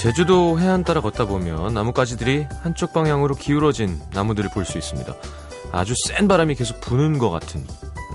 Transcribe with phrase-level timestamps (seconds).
[0.00, 5.14] 제주도 해안 따라 걷다 보면 나뭇가지들이 한쪽 방향으로 기울어진 나무들을 볼 수 있습니다.
[5.72, 7.66] 아주 센 바람이 계속 부는 것 같은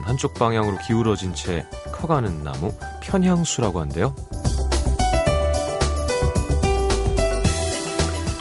[0.03, 4.15] 한쪽 방향으로 기울어진 채 커가는 나무 편향수라고 한대요.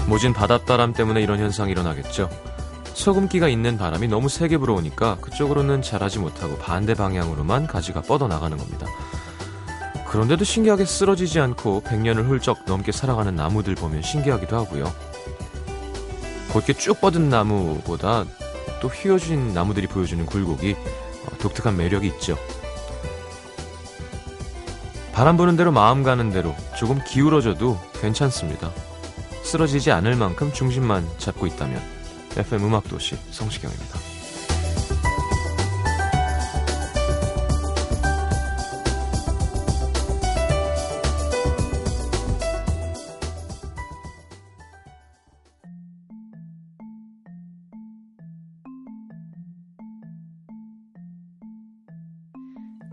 [0.09, 2.31] 모진 바닷바람 때문에 이런 현상이 일어나겠죠.
[2.95, 8.87] 소금기가 있는 바람이 너무 세게 불어오니까 그쪽으로는 자라지 못하고 반대 방향으로만 가지가 뻗어나가는 겁니다.
[10.15, 14.95] 그런데도 신기하게 쓰러지지 않고 100년을 훌쩍 넘게 살아가는 나무들 보면 신기하기도 하고요.
[16.53, 18.25] 곧게 쭉 뻗은 나무보다
[18.81, 22.39] 또 휘어진 나무들이 보여주는 굴곡이 어, 독특한 매력이 있죠.
[25.13, 28.71] 바람 부는 대로 마음 가는 대로 조금 기울어져도 괜찮습니다.
[29.43, 31.83] 쓰러지지 않을 만큼 중심만 잡고 있다면
[32.37, 34.14] FM 음악도시 성시경입니다.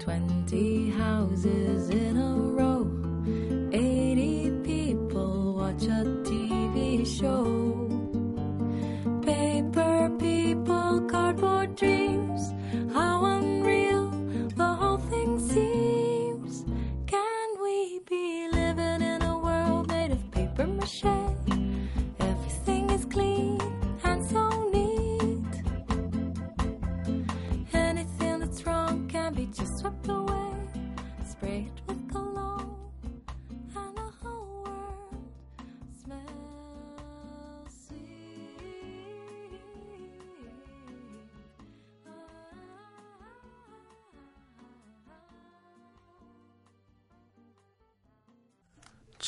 [0.02, 2.51] Twenty houses in a row,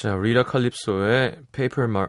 [0.04, 2.08] 자, 리라 칼립소의 Paper Ma,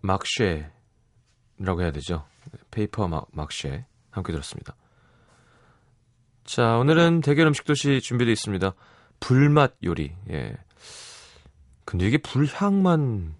[0.00, 2.26] Mache라고 해야 되죠.
[2.72, 4.74] Paper Mac, Mache 함께 들었습니다.
[6.42, 8.74] 자, 오늘은 대결 음식 도시 준비되어 있습니다.
[9.20, 10.12] 불맛 요리.
[10.28, 10.56] 예.
[11.84, 13.36] 근데 이게 불향만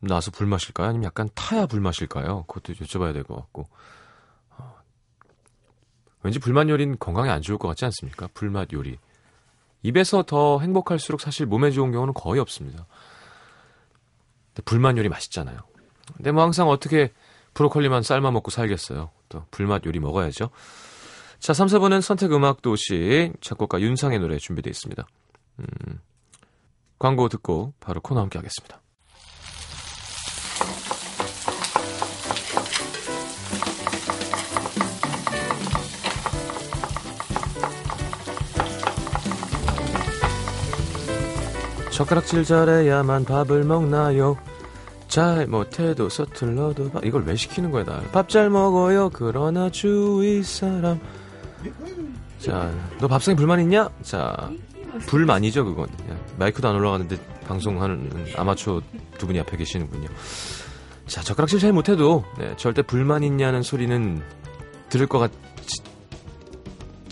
[0.00, 0.88] 나서 불맛일까요?
[0.88, 2.46] 아니면 약간 타야 불맛일까요?
[2.48, 3.68] 그것도 여쭤봐야 될 것 같고.
[4.58, 4.74] 어,
[6.24, 8.26] 왠지 불맛 요리는 건강에 안 좋을 것 같지 않습니까?
[8.34, 8.98] 불맛 요리.
[9.82, 12.86] 입에서 더 행복할수록 사실 몸에 좋은 경우는 거의 없습니다.
[14.64, 15.58] 불맛 요리 맛있잖아요.
[16.16, 17.12] 근데 뭐 항상 어떻게
[17.54, 19.10] 브로콜리만 삶아 먹고 살겠어요.
[19.28, 20.50] 또 불맛 요리 먹어야죠.
[21.38, 25.06] 자, 3, 4분은 선택 음악 도시 작곡가 윤상의 노래 준비되어 있습니다.
[25.58, 26.00] 음,
[26.98, 28.80] 광고 듣고 바로 코너 함께 하겠습니다.
[41.92, 44.36] 젓가락질 잘해야만 밥을 먹나요?
[45.08, 48.00] 잘 못해도 서툴러도 밥- 이걸 왜 시키는 거야 나?
[48.12, 49.10] 밥 잘 먹어요.
[49.12, 50.98] 그러나 주위 사람.
[52.38, 53.90] 자, 너 밥상에 불만 있냐?
[54.02, 54.50] 자,
[55.06, 55.86] 불만이죠 그건.
[56.10, 58.80] 야, 마이크도 안 올라가는데 방송하는 아마추어
[59.18, 60.08] 두 분이 앞에 계시는군요.
[61.06, 64.22] 자, 젓가락질 잘 못해도 네, 절대 불만 있냐는 소리는
[64.88, 65.82] 들을 것 같지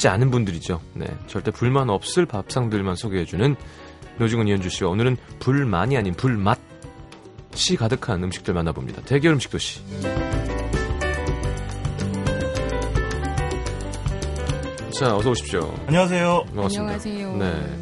[0.09, 0.81] 않은 분들이죠.
[0.95, 3.57] 네, 절대 불만 없을 밥상들만 소개해주는
[4.21, 6.59] 노중훈 이현주 씨와 오늘은 불만이 아닌 불맛이
[7.79, 9.01] 가득한 음식들 만나봅니다.
[9.03, 9.83] 대결 음식 도시.
[14.99, 15.75] 자, 어서 오십시오.
[15.87, 16.45] 안녕하세요.
[16.55, 16.81] 반갑습니다.
[16.83, 17.37] 안녕하세요.
[17.39, 17.79] 네.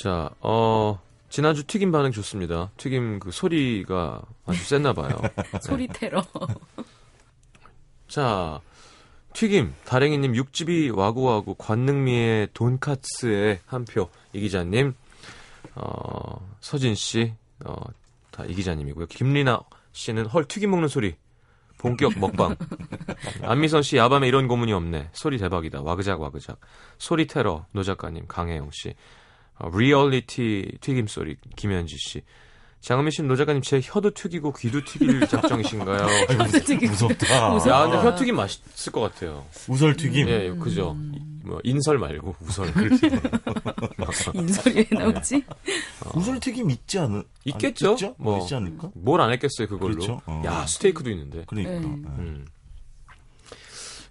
[0.00, 2.70] 자, 어, 지난주 튀김 반응 좋습니다.
[2.76, 5.20] 튀김 그 소리가 아주 셌나 봐요.
[5.60, 6.22] 소리 테러.
[8.06, 8.60] 자,
[9.32, 14.94] 튀김, 다랭이님, 육즙이 와구와구, 관능미의 돈카츠에 한 표, 이 기자님,
[15.74, 17.74] 어, 서진 씨, 어,
[18.30, 19.06] 다 이 기자님이고요.
[19.06, 19.60] 김리나
[19.92, 21.16] 씨는 헐, 튀김 먹는 소리.
[21.78, 22.56] 본격 먹방.
[23.42, 25.10] 안미선 씨, 야밤에 이런 고문이 없네.
[25.12, 25.82] 소리 대박이다.
[25.82, 26.58] 와그작, 와그작.
[26.98, 28.94] 소리 테러, 노 작가님, 강혜영 씨.
[29.58, 32.22] 어, 리얼리티 튀김 소리, 김현지 씨.
[32.80, 36.06] 장은미 씨는 노 작가님, 제 혀도 튀기고 귀도 튀길 작정이신가요?
[36.80, 37.50] 무섭다.
[37.50, 37.74] 무서워.
[37.74, 39.44] 야, 근데 혀 튀김 맛있을 것 같아요.
[39.68, 40.28] 우설 튀김.
[40.28, 40.96] 예, 그죠.
[41.12, 42.68] 이- 뭐 인설 말고 우설.
[44.34, 45.42] 인설이 왜 나오지?
[46.14, 47.24] 우설 튀김 있지 않은?
[47.44, 47.92] 있겠죠?
[47.92, 48.14] 있죠?
[48.18, 48.38] 뭐.
[48.40, 48.90] 있지 않을까?
[48.94, 49.94] 뭘 안 했겠어요, 그걸로.
[49.94, 50.20] 그렇죠.
[50.26, 50.42] 어.
[50.44, 51.44] 야, 스테이크도 있는데.
[51.46, 51.72] 그러니까.
[51.72, 51.78] 네.
[51.78, 51.82] 예.
[52.22, 52.46] 음.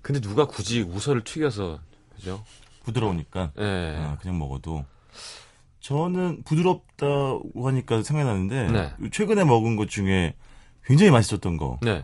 [0.01, 1.79] 근데 누가 굳이 우설을 튀겨서
[2.15, 2.43] 그죠?
[2.85, 3.95] 부드러우니까 예.
[3.97, 4.85] 아, 그냥 먹어도
[5.87, 9.09] 저는 부드럽다고 하니까 생각나는데 네.
[9.09, 10.33] 최근에 먹은 것 중에
[10.83, 12.03] 굉장히 맛있었던 거 네.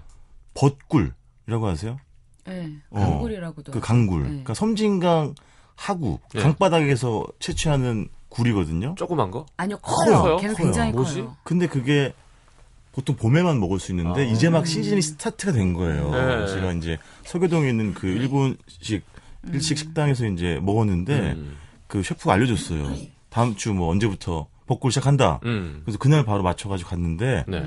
[0.54, 2.00] 벚굴이라고 아세요?
[2.46, 3.00] 네, 어.
[3.02, 3.74] 강굴이라고도.
[3.74, 4.22] 그 강굴.
[4.22, 4.28] 네.
[4.30, 5.36] 그러니까 섬진강
[5.76, 6.42] 하구 네.
[6.42, 8.96] 강바닥에서 채취하는 굴이거든요.
[8.98, 9.46] 조그만 거?
[9.58, 10.22] 아니요, 커요?
[10.22, 10.38] 커요.
[10.38, 10.66] 걔는 커요.
[10.66, 11.16] 굉장히 뭐지?
[11.20, 11.36] 커요.
[11.44, 12.14] 근데 그게
[12.94, 14.24] 보통 봄에만 먹을 수 있는데 아.
[14.24, 16.10] 이제 막 시즌이 스타트가 된 거예요.
[16.10, 16.48] 네.
[16.48, 19.04] 제가 이제 서교동에 있는 그 일본식
[19.52, 21.58] 일식 식당에서 이제 먹었는데 음.
[21.88, 23.13] 그 셰프가 알려줬어요.
[23.34, 25.40] 다음 주 뭐 언제부터 볶고 시작한다.
[25.44, 25.82] 음.
[25.84, 27.66] 그래서 그날 바로 맞춰가지고 갔는데 네.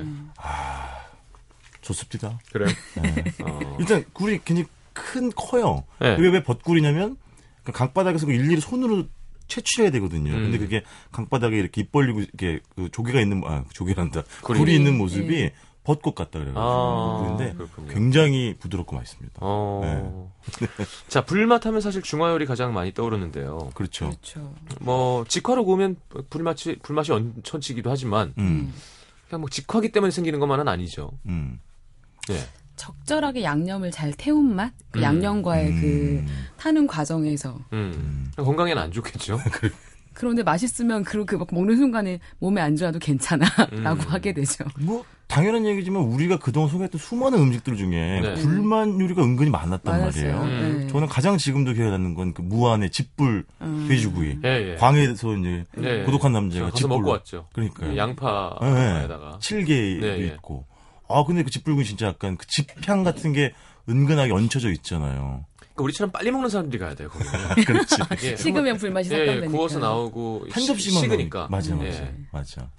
[1.81, 2.39] 좋습니다.
[2.51, 2.69] 그래요?
[3.01, 3.23] 네.
[3.43, 3.77] 어.
[3.79, 5.83] 일단 굴이 굉장히 큰 커요.
[5.99, 6.15] 네.
[6.15, 7.17] 그게 왜 벗굴이냐면
[7.63, 9.05] 그 강바닥에서 그 일일이 손으로
[9.47, 10.31] 채취해야 되거든요.
[10.33, 10.43] 음.
[10.43, 14.59] 근데 그게 강바닥에 이렇게 입 벌리고 이렇게 그 조개가 있는 아 조개란다 굴이.
[14.59, 14.97] 굴이, 있는 예.
[14.97, 15.51] 모습이
[15.87, 16.53] 벚꽃 같다 그래요.
[16.57, 17.87] 아, 그렇군요.
[17.87, 19.37] 굉장히 부드럽고 맛있습니다.
[19.39, 20.33] 어.
[21.07, 23.69] 자, 불맛 하면 사실 중화 요리 가장 많이 떠오르는데요.
[23.73, 24.09] 그렇죠.
[24.09, 24.53] 그렇죠.
[24.81, 25.95] 뭐 직화로 구우면
[26.29, 28.73] 불맛이 불맛이 엄청지기도 하지만 음,
[29.29, 31.11] 그냥 뭐 직화기 때문에 생기는 것만은 아니죠.
[31.25, 31.61] 음,
[32.31, 32.37] 예.
[32.75, 34.73] 적절하게 양념을 잘 태운 맛?
[34.91, 35.03] 그 음.
[35.03, 36.47] 양념과의 그 음.
[36.57, 37.59] 타는 과정에서.
[37.71, 38.29] 음.
[38.35, 39.39] 건강에는 안 좋겠죠.
[40.17, 43.45] 그런데 맛있으면 그, 그막 먹는 순간에 몸에 안 좋아도 괜찮아.
[43.83, 44.07] 라고 음.
[44.07, 44.63] 하게 되죠.
[44.79, 48.33] 뭐 당연한 얘기지만 우리가 그동안 소개했던 수많은 음식들 중에 네.
[48.35, 50.35] 불만 요리가 은근히 많았단 많았어요.
[50.39, 50.41] 말이에요.
[50.43, 50.79] 음.
[50.79, 50.87] 네.
[50.87, 53.85] 저는 가장 지금도 기억에 남는 건 그 무안의 집불 음.
[53.87, 54.39] 돼지구이.
[54.43, 54.75] 예, 예.
[54.75, 56.03] 광해에서 이제 예, 예.
[56.03, 57.47] 고독한 남자가 집불로 먹고 왔죠.
[57.53, 57.95] 그러니까요.
[57.95, 59.37] 양파에다가.
[59.39, 60.25] 칠개도 네, 예.
[60.27, 60.65] 있고.
[61.07, 63.53] 아 근데 그 집불구이 진짜 약간 그 집향 같은 게
[63.87, 65.45] 은근하게 얹혀져 있잖아요.
[65.77, 67.09] 그러니까 우리처럼 빨리 먹는 사람들이 가야 돼요.
[67.09, 67.31] 거기는.
[67.65, 67.95] 그렇지.
[68.23, 69.51] 예, 식으면 불맛이 예, 예, 삭감되니까.
[69.51, 71.47] 구워서 나오고 한 시- 접시만 식으니까.
[71.49, 72.15] 맞아, 맞아, 예.
[72.31, 72.69] 맞아,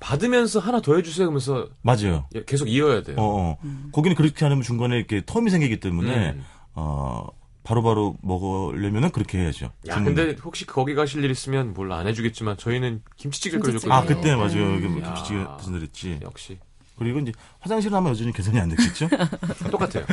[0.00, 2.26] 받으면서 하나 더 해주세요 하면서 맞아요.
[2.34, 3.16] 예, 계속 이어야 돼요.
[3.18, 3.22] 어,
[3.52, 3.58] 어.
[3.64, 3.88] 음.
[3.92, 6.44] 거기는 그렇게 하면 중간에 이렇게 텀이 생기기 때문에 음.
[6.74, 7.26] 어
[7.62, 9.70] 바로바로 먹으려면은 그렇게 해야죠.
[9.88, 10.14] 야, 주문.
[10.14, 13.56] 근데 혹시 거기 가실 일 있으면 몰라 안 해주겠지만 저희는 김치찌개.
[13.58, 13.94] 끓여줬거든요.
[13.94, 14.64] 아 그때 맞아요.
[14.66, 14.92] 음.
[14.92, 15.14] 뭐 야.
[15.14, 16.18] 김치찌개 무슨 일 했지.
[16.20, 16.58] 역시
[16.98, 19.08] 그리고 이제 화장실 하면 여전히 개선이 안 됐겠죠?
[19.70, 20.04] 똑같아요.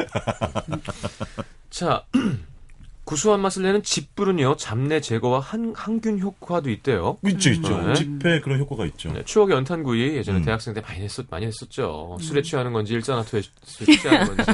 [1.69, 2.03] 자,
[3.03, 7.17] 구수한 맛을 내는 집불은요 잡내 제거와 한, 항균 효과도 있대요.
[7.27, 7.81] 있죠, 있죠.
[7.81, 7.93] 네.
[7.95, 9.11] 집회 그런 효과가 있죠.
[9.11, 10.45] 네, 추억의 연탄구이 예전에 음.
[10.45, 12.17] 대학생 때 많이 했었 많이 했었죠.
[12.21, 13.41] 술에 취하는 건지 일산화토에
[14.01, 14.51] 취하는 건지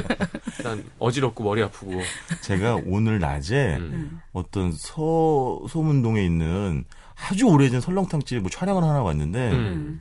[0.58, 2.00] 일단 어지럽고 머리 아프고.
[2.40, 4.20] 제가 오늘 낮에 음.
[4.32, 6.84] 어떤 서 소문동에 있는
[7.30, 10.00] 아주 오래전 설렁탕집 뭐 촬영을 하나 왔는데 음.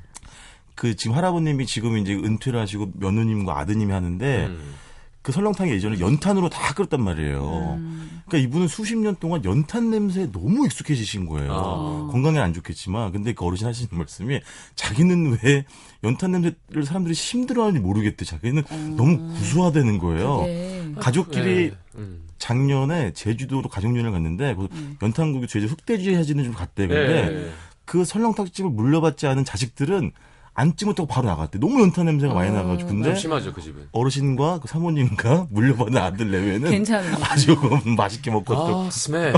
[0.77, 4.75] 그 지금 할아버님이 지금 이제 은퇴를 하시고 며느님과 아드님이 하는데 음.
[5.23, 7.77] 그 설렁탕이 예전에 연탄으로 다 끓였단 말이에요.
[7.79, 8.21] 음.
[8.27, 11.51] 그러니까 이분은 수십 년 동안 연탄 냄새에 너무 익숙해지신 거예요.
[11.51, 12.11] 아.
[12.11, 14.39] 건강에 안 좋겠지만 근데 그 어르신 하시는 말씀이
[14.75, 15.65] 자기는 왜
[16.03, 18.23] 연탄 냄새를 사람들이 힘들어하는지 모르겠대.
[18.23, 18.63] 자기는
[18.95, 20.43] 너무 구수하다는 거예요.
[20.43, 20.93] 네.
[20.99, 21.77] 가족끼리 예.
[21.95, 22.27] 음.
[22.37, 24.97] 작년에 제주도로 가족여행을 갔는데 그 음.
[25.01, 26.85] 연탄국이 제주 흑돼지 해지는 좀 갔대.
[26.85, 27.51] 근데 예.
[27.83, 30.11] 그 설렁탕집을 물려받지 않은 자식들은
[30.57, 31.59] 앉지 못하고 바로 나갔대.
[31.59, 32.89] 너무 연탄 냄새가 많이 어, 나가지고.
[32.89, 33.89] 좀 근데 심하죠 그 집은.
[33.91, 37.23] 어르신과 그 사모님과 물려받은 아들 내외는 괜찮은 거.
[37.25, 37.55] 아주
[37.95, 39.33] 맛있게 먹고 또 아 스멜.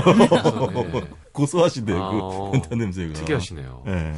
[0.94, 1.04] 예.
[1.32, 2.02] 고소하시대요.
[2.02, 3.12] 아, 그 연탄 냄새가.
[3.12, 3.82] 특이하시네요.
[3.88, 4.14] 예.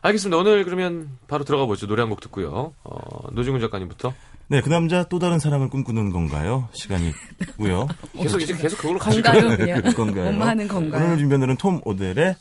[0.00, 0.36] 알겠습니다.
[0.38, 1.86] 오늘 그러면 바로 들어가 보죠.
[1.88, 2.72] 노래 한 곡 듣고요.
[2.84, 4.14] 어, 노중훈 작가님부터.
[4.46, 6.68] 네, 그 남자 또 다른 사랑을 꿈꾸는 건가요?
[6.72, 7.12] 시간이
[7.42, 7.86] 있고요.
[8.16, 9.22] 계속 이제 계속 그걸로 가시고.
[9.28, 9.82] 건가요, 그냥.
[9.92, 10.28] 건가요?
[10.28, 11.16] 엄마 하는 오늘 건가요?
[11.18, 12.36] 준비한 노래는 톰 오델의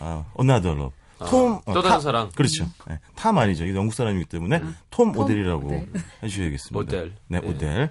[0.00, 1.01] 아, Another Love.
[1.28, 2.30] 톰 어, 또 다른 사랑.
[2.34, 2.66] 그렇죠.
[2.88, 3.64] 네, 탐 아니죠.
[3.64, 5.88] 이게 영국 사람이기 때문에 톰, 오델이라고 오델.
[6.22, 6.78] 해주셔야겠습니다.
[6.78, 7.12] 오델.
[7.28, 7.48] 네, 네.
[7.48, 7.90] 오델.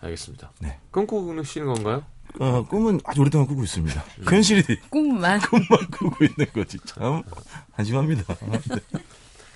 [0.00, 0.50] 알겠습니다.
[0.60, 0.78] 네.
[0.90, 2.04] 꿈꾸시는 건가요?
[2.40, 4.02] 어, 꿈은 아주 오랫동안 꾸고 있습니다.
[4.24, 5.38] 그 현실이 꿈만.
[5.48, 6.78] 꿈만 꾸고 있는 거지.
[6.84, 7.22] 참
[7.72, 8.34] 한심합니다.
[8.34, 8.58] 네.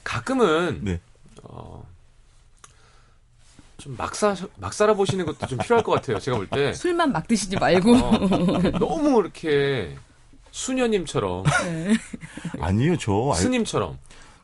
[0.04, 1.00] 가끔은 네.
[1.42, 1.82] 어,
[3.78, 6.18] 좀 막사 막 살아보시는 것도 좀 필요할 것 같아요.
[6.20, 7.94] 제가 볼 때 술만 막 드시지 말고.
[7.96, 8.18] 어,
[8.78, 9.96] 너무 이렇게
[10.56, 11.44] 수녀님처럼
[12.60, 13.98] 아니요, 저, 알, 스님처럼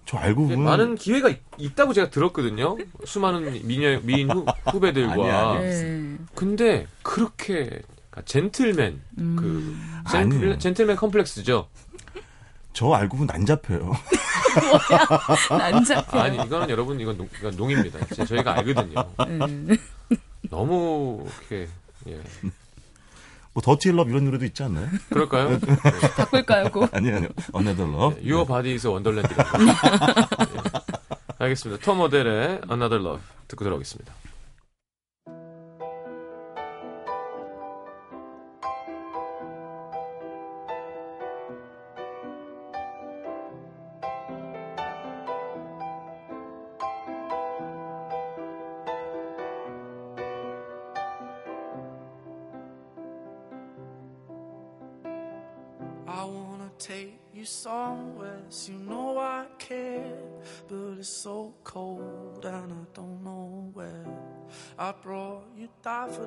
[0.04, 2.76] 저 알고 보면 많은 기회가 있, 다고 제가 들었거든요.
[3.07, 5.12] 수많은 미녀, 미인 후, 후배들과.
[5.12, 5.59] 아니야.
[5.61, 6.19] 네.
[6.35, 7.64] 근데 그렇게
[8.11, 9.37] 그러니까 젠틀맨 음.
[9.37, 9.76] 그.
[10.11, 11.69] 젠, 젠틀맨 컴플렉스죠.
[12.75, 13.92] 저 알고 보면 안 잡혀요.
[15.49, 16.19] 안 잡혀.
[16.21, 18.07] 아니 이거는 여러분 이건 농, 이건 농입니다.
[18.26, 19.02] 저희가 알거든요.
[19.28, 19.78] 음.
[20.50, 21.69] 너무 이렇게
[22.09, 22.21] 예.
[23.54, 24.88] 뭐 더티 럽 이런 노래도 있지 않나요?
[25.11, 25.59] 그럴까요?
[26.16, 26.88] 바꿀까요, 고?
[26.92, 27.28] 아니 아니요.
[27.54, 28.14] Love.
[28.21, 29.73] 네, Your Body is a Wonderland 이런 거.
[29.73, 29.75] 예.
[31.38, 31.85] 알겠습니다.
[31.85, 34.12] 톰 모델의 Another Love 듣고 들어오겠습니다.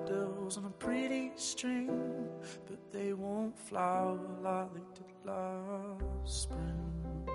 [0.05, 2.27] Daffodils on a pretty string,
[2.67, 7.27] but they won't flower like they did last spring.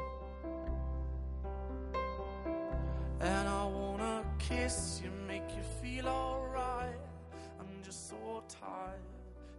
[3.20, 7.00] And I wanna kiss you, make you feel alright.
[7.58, 9.00] I'm just so tired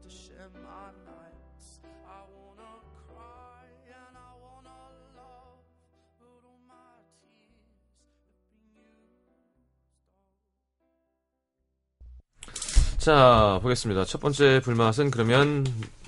[0.03, 1.30] to share my nights.
[13.01, 14.05] 자, 보겠습니다.
[14.05, 15.65] 첫 번째 불맛은 그러면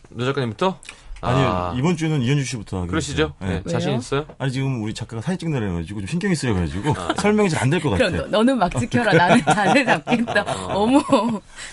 [0.10, 0.80] 노 작가님부터?
[1.26, 3.34] 아니요, 아, 이번 주는 이현주 씨부터 하기로 그러시죠?
[3.40, 3.62] 네.
[3.66, 3.72] 네.
[3.72, 3.94] 자신?
[3.98, 4.26] 있어요?
[4.38, 7.80] 아니, 지금 우리 작가가 사진 찍느라 해가지고 좀 신경이 쓰여 가지고 설명이 잘 안 될
[7.82, 8.10] 것 같아.
[8.12, 9.14] 그럼 너, 너는 막 지켜라.
[9.14, 10.44] 나는 나를 잡겠다.
[10.76, 11.02] 어머,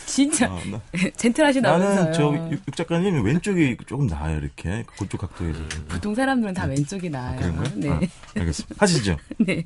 [0.07, 0.81] 진짜 어, 나-
[1.17, 1.95] 젠틀하시다면서요.
[1.97, 2.23] 나는 저
[2.53, 4.85] 육, 육 작가님 왼쪽이 조금 나아요, 이렇게.
[4.97, 5.59] 그쪽 각도에서.
[5.89, 7.41] 보통 사람들은 다 왼쪽이 나아요.
[7.41, 7.71] 그런가요?
[7.75, 7.91] 네.
[7.91, 7.99] 아,
[8.39, 8.77] 알겠습니다.
[8.79, 9.17] 하시죠.
[9.39, 9.65] 네.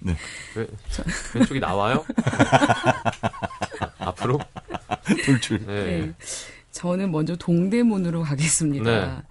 [0.57, 0.67] 왜,
[1.35, 2.03] 왼쪽이 나와요?
[2.25, 4.41] 아, 앞으로?
[5.25, 5.65] 돌출.
[5.67, 5.85] 네.
[5.85, 6.13] 네.
[6.73, 9.07] 저는 먼저 동대문으로 가겠습니다.
[9.07, 9.23] 네.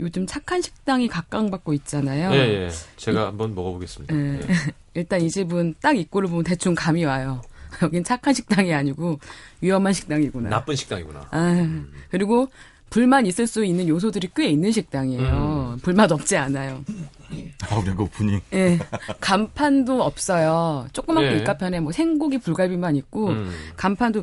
[0.00, 2.32] 요즘 착한 식당이 각광받고 있잖아요.
[2.32, 2.70] 예, 예.
[2.96, 4.14] 제가 한번 먹어보겠습니다.
[4.14, 4.40] 네.
[4.42, 4.72] 예.
[4.94, 7.42] 일단 이 집은 딱 입구를 보면 대충 감이 와요.
[7.82, 9.18] 여긴 착한 식당이 아니고
[9.60, 10.48] 위험한 식당이구나.
[10.48, 11.28] 나쁜 식당이구나.
[11.30, 12.48] 아, 그리고
[12.90, 15.78] 불만 있을 수 있는 요소들이 꽤 있는 식당이에요.
[15.82, 16.84] 불만 없지 않아요.
[17.68, 18.40] 아, 오프닝.
[18.52, 18.78] 예.
[19.20, 20.86] 간판도 없어요.
[20.92, 21.36] 조그맣게 예.
[21.38, 23.50] 입가편에 뭐 생고기 불갈비만 있고 음.
[23.76, 24.22] 간판도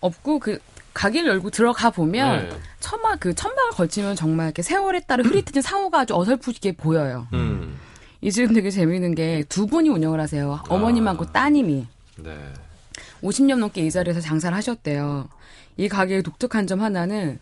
[0.00, 0.58] 없고 그
[0.94, 2.56] 가게를 열고 들어가 보면 네.
[2.80, 7.26] 천막 그 천막을 걸치면 정말 이렇게 세월에 따라 흐릿해진 상호가 아주 어설프게 보여요.
[7.34, 7.78] 음.
[8.22, 10.60] 이 집은 되게 재미있는 게 두 분이 운영을 하세요.
[10.68, 11.86] 어머님하고 따님이
[12.16, 12.36] 네.
[13.22, 15.28] 50년 넘게 이 자리에서 장사를 하셨대요.
[15.76, 17.38] 이 가게의 독특한 점 하나는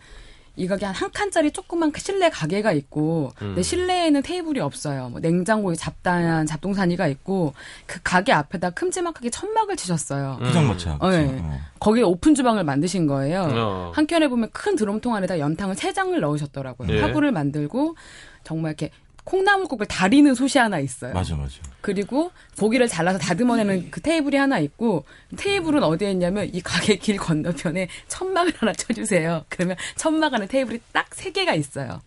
[0.57, 5.09] 이 가게 한 한 칸짜리 조그만 실내 가게가 있고, 근데 실내에는 테이블이 없어요.
[5.09, 7.53] 뭐 냉장고에 잡다한 잡동사니가 있고,
[7.85, 10.37] 그 가게 앞에다 큼지막하게 천막을 치셨어요.
[10.41, 10.97] 포장마차.
[11.01, 11.27] 어, 예.
[11.41, 11.59] 어.
[11.79, 13.47] 거기에 오픈 주방을 만드신 거예요.
[13.51, 13.91] 어.
[13.93, 16.87] 한켠에 보면 큰 드럼통 안에다 연탄을 세 장을 넣으셨더라고요.
[16.91, 17.01] 예.
[17.01, 17.95] 화구를 만들고
[18.43, 18.91] 정말 이렇게
[19.25, 21.13] 콩나물국을 다리는 솥이 하나 있어요.
[21.13, 21.55] 맞아, 맞아.
[21.81, 25.03] 그리고 고기를 잘라서 다듬어내는 그 테이블이 하나 있고
[25.35, 29.45] 테이블은 어디에 있냐면 이 가게 길 건너편에 천막을 하나 쳐주세요.
[29.49, 32.01] 그러면 천막 안에 테이블이 딱 세 개가 있어요.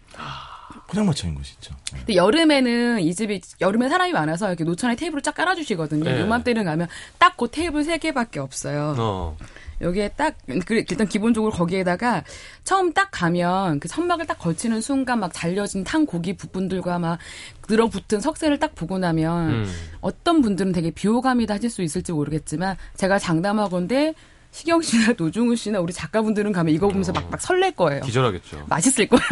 [0.89, 1.75] 포장마차인 거, 진짜.
[1.75, 1.79] 어.
[1.97, 6.05] 근데 여름에는 이 집이 여름에 사람이 많아서 이렇게 노천에 테이블을 쫙 깔아주시거든요.
[6.05, 6.21] 네.
[6.21, 8.95] 요맘때는 가면 딱 그 테이블 세 개밖에 없어요.
[8.99, 9.37] 어.
[9.81, 10.35] 여기에 딱
[10.67, 12.25] 그- 일단 기본적으로 거기에다가
[12.65, 17.19] 처음 딱 가면 그 천막을 딱 걸치는 순간 막 잘려진 탄 고기 부분들과 막
[17.69, 19.73] 늘어붙은 석쇠를 딱 보고 나면 음.
[20.01, 24.15] 어떤 분들은 되게 비호감이다 하실 수 있을지 모르겠지만 제가 장담하건데
[24.51, 28.01] 시경 씨나 노중우 씨나 우리 작가분들은 가면 이거 보면서 막, 막 설렐 거예요.
[28.03, 28.65] 기절하겠죠.
[28.69, 29.23] 맛있을 거예요.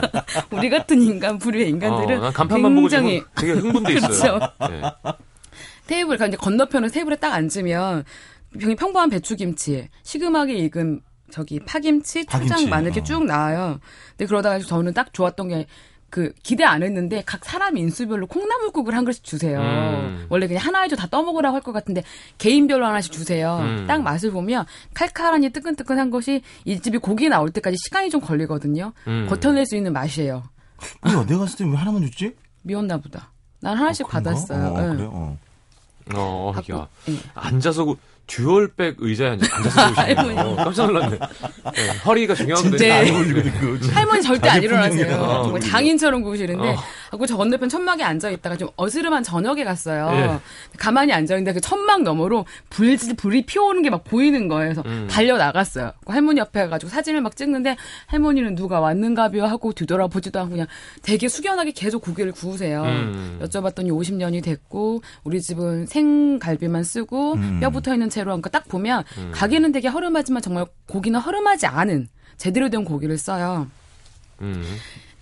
[0.52, 4.38] 우리 같은 인간, 불의 인간들은 어, 난 간판만 굉장히 되게 흥분돼 있어요.
[4.38, 4.52] 그렇죠.
[4.70, 4.82] 네.
[5.88, 8.04] 테이블, 그러니까 이제 건너편에 테이블에 딱 앉으면
[8.58, 13.04] 병이 평범한 배추김치, 시금하게 익은 저기 파김치, 파김치, 마늘 이렇게 어.
[13.04, 13.78] 쭉 나와요.
[14.10, 15.66] 근데 그러다가 저는 딱 좋았던 게
[16.10, 19.60] 그 기대 안 했는데 각 사람 인수별로 콩나물국을 한 그릇씩 주세요.
[19.60, 20.26] 음.
[20.28, 22.02] 원래 그냥 하나 해도 다 떠먹으라고 할 것 같은데
[22.38, 23.58] 개인별로 하나씩 주세요.
[23.60, 23.84] 음.
[23.86, 28.92] 딱 맛을 보면 칼칼하니 뜨끈뜨끈한 것이 이 집이 고기 나올 때까지 시간이 좀 걸리거든요.
[29.06, 29.26] 음.
[29.30, 30.42] 버텨낼 수 있는 맛이에요.
[31.02, 32.34] 뭐야, 내가 갔을 때 왜 하나만 줬지?
[32.62, 33.30] 미웠나 보다.
[33.60, 34.30] 난 하나씩 그런가?
[34.30, 34.66] 받았어요.
[34.66, 34.96] 어, 응.
[34.96, 35.10] 그래요?
[35.14, 35.38] 어.
[36.16, 36.88] 어, 갖고- 야.
[37.08, 37.14] 예.
[37.34, 37.94] 앉아서 그
[38.30, 40.40] 듀얼백 의자에 앉아- 앉아서 보시네요.
[40.40, 41.18] 어, 깜짝 놀랐네.
[41.18, 42.76] 네, 허리가 중요하거든요.
[42.78, 43.92] 진짜 안 어울리거든, 그거.
[43.92, 45.40] 할머니 절대 안 일어나세요.
[45.44, 46.76] 정말 장인처럼 구우시는데, 어.
[47.10, 50.08] 하고 저 건너편 천막에 앉아 있다가 좀 어스름한 저녁에 갔어요.
[50.12, 50.38] 예.
[50.78, 54.72] 가만히 앉아 있는데 그 천막 너머로 불, 불이 피어오는 게 막 보이는 거예요.
[54.72, 55.08] 그래서 음.
[55.10, 55.92] 달려 나갔어요.
[56.06, 57.76] 그 할머니 옆에 가가지고 사진을 막 찍는데,
[58.06, 60.66] 할머니는 누가 왔는가벼 하고 뒤돌아보지도 않고 그냥
[61.02, 62.82] 되게 숙연하게 계속 고기를 구우세요.
[62.84, 63.40] 음.
[63.42, 67.58] 여쭤봤더니 50년이 됐고, 우리 집은 생갈비만 쓰고, 음.
[67.60, 69.02] 뼈 붙어 있는 채로 하니까 딱 보면,
[69.32, 73.66] 가게는 되게 허름하지만 정말 고기는 허름하지 않은, 제대로 된 고기를 써요.
[74.40, 74.64] 음.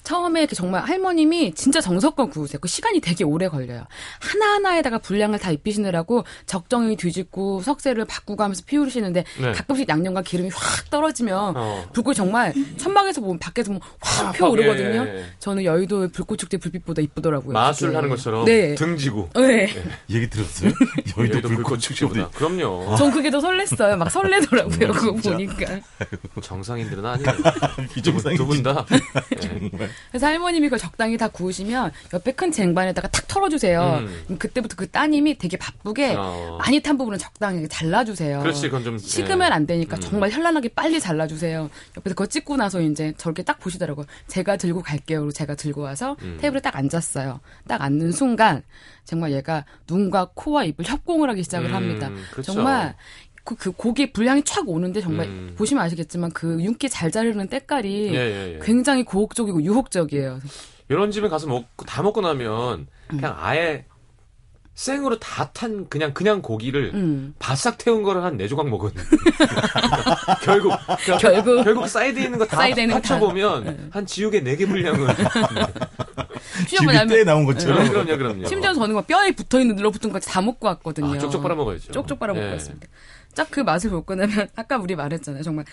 [0.08, 2.58] 처음에 이렇게 정말 할머님이 진짜 정성껏 구우세요.
[2.62, 3.84] 그 시간이 되게 오래 걸려요.
[4.20, 9.52] 하나하나에다가 분량을 다 입히시느라고 적정히 뒤집고 석쇠를 바꾸고 하면서 피우시는데 네.
[9.52, 11.84] 가끔씩 양념과 기름이 확 떨어지면 어.
[11.92, 15.04] 불꽃이 정말 천막에서 보면 밖에서 보면 확 아, 피어오르거든요.
[15.06, 15.24] 예, 예.
[15.40, 17.52] 저는 여의도 불꽃축제 불빛보다 이쁘더라고요.
[17.52, 17.96] 마술 그게.
[17.96, 18.74] 하는 것처럼 네.
[18.76, 19.28] 등지고.
[19.34, 19.68] 네.
[20.08, 20.72] 얘기 들었어요?
[21.18, 22.30] 여의도 여의도 불꽃 축제보다.
[22.30, 22.96] 그럼요.
[22.96, 23.96] 전 그게 더 설렜어요.
[23.96, 24.92] 막 설레더라고요.
[24.92, 25.32] 그거 진짜.
[25.32, 25.80] 보니까.
[26.40, 27.28] 정상인들은 아니에요.
[27.92, 28.38] 비정상이지.
[28.38, 28.86] 두분 다.
[28.88, 28.98] 네.
[29.38, 29.90] 정말.
[30.10, 34.06] 그래서 할머님이 그걸 적당히 다 구우시면 옆에 큰 쟁반에다가 탁 털어주세요.
[34.30, 34.36] 음.
[34.38, 36.58] 그때부터 그 따님이 되게 바쁘게 어.
[36.60, 38.40] 많이 탄 부분은 적당히 잘라주세요.
[38.40, 39.54] 그렇지, 그건 좀, 식으면 예.
[39.54, 40.00] 안 되니까 음.
[40.00, 41.70] 정말 현란하게 빨리 잘라주세요.
[41.96, 44.06] 옆에서 그거 찍고 나서 이제 저렇게 딱 보시더라고요.
[44.26, 45.20] 제가 들고 갈게요.
[45.20, 46.38] 그리고 제가 들고 와서 음.
[46.40, 47.40] 테이블에 딱 앉았어요.
[47.66, 48.62] 딱 앉는 순간
[49.04, 52.10] 정말 얘가 눈과 코와 입을 협공을 하기 시작을 음, 합니다.
[52.30, 52.52] 그렇죠.
[52.52, 52.94] 정말
[53.48, 55.54] 그, 그 고기 불향이 촥 오는데 정말 음.
[55.56, 58.58] 보시면 아시겠지만 그 윤기 잘 자르는 때깔이 예, 예, 예.
[58.62, 60.40] 굉장히 고혹적이고 유혹적이에요.
[60.90, 63.16] 이런 집에 가서 먹고 다 먹고 나면 음.
[63.16, 63.86] 그냥 아예
[64.74, 67.34] 생으로 다 탄 그냥 그냥 고기를 음.
[67.38, 68.90] 바싹 태운 거를 한 네 조각 먹은.
[70.44, 70.72] 결국
[71.04, 71.64] 그러니까 결국.
[71.64, 73.14] 결국 사이드에 있는 거다 사이드에 있는 거 다.
[73.14, 75.08] 합쳐 보면 한 지우개 네개 뭐냐면
[77.08, 77.88] 때 나온 것처럼.
[77.88, 78.46] 그럼요, 그럼요.
[78.46, 81.14] 심지어 저는 막 뼈에 붙어 있는 늘러붙은 거다 먹고 왔거든요.
[81.14, 81.92] 아, 쪽쪽 빨아 먹어야죠.
[81.92, 82.52] 쪽쪽 빨아 먹고 예.
[82.52, 82.86] 왔습니다.
[83.38, 85.42] 딱 그 맛을 볼 거냐면 아까 우리 말했잖아요.
[85.42, 85.64] 정말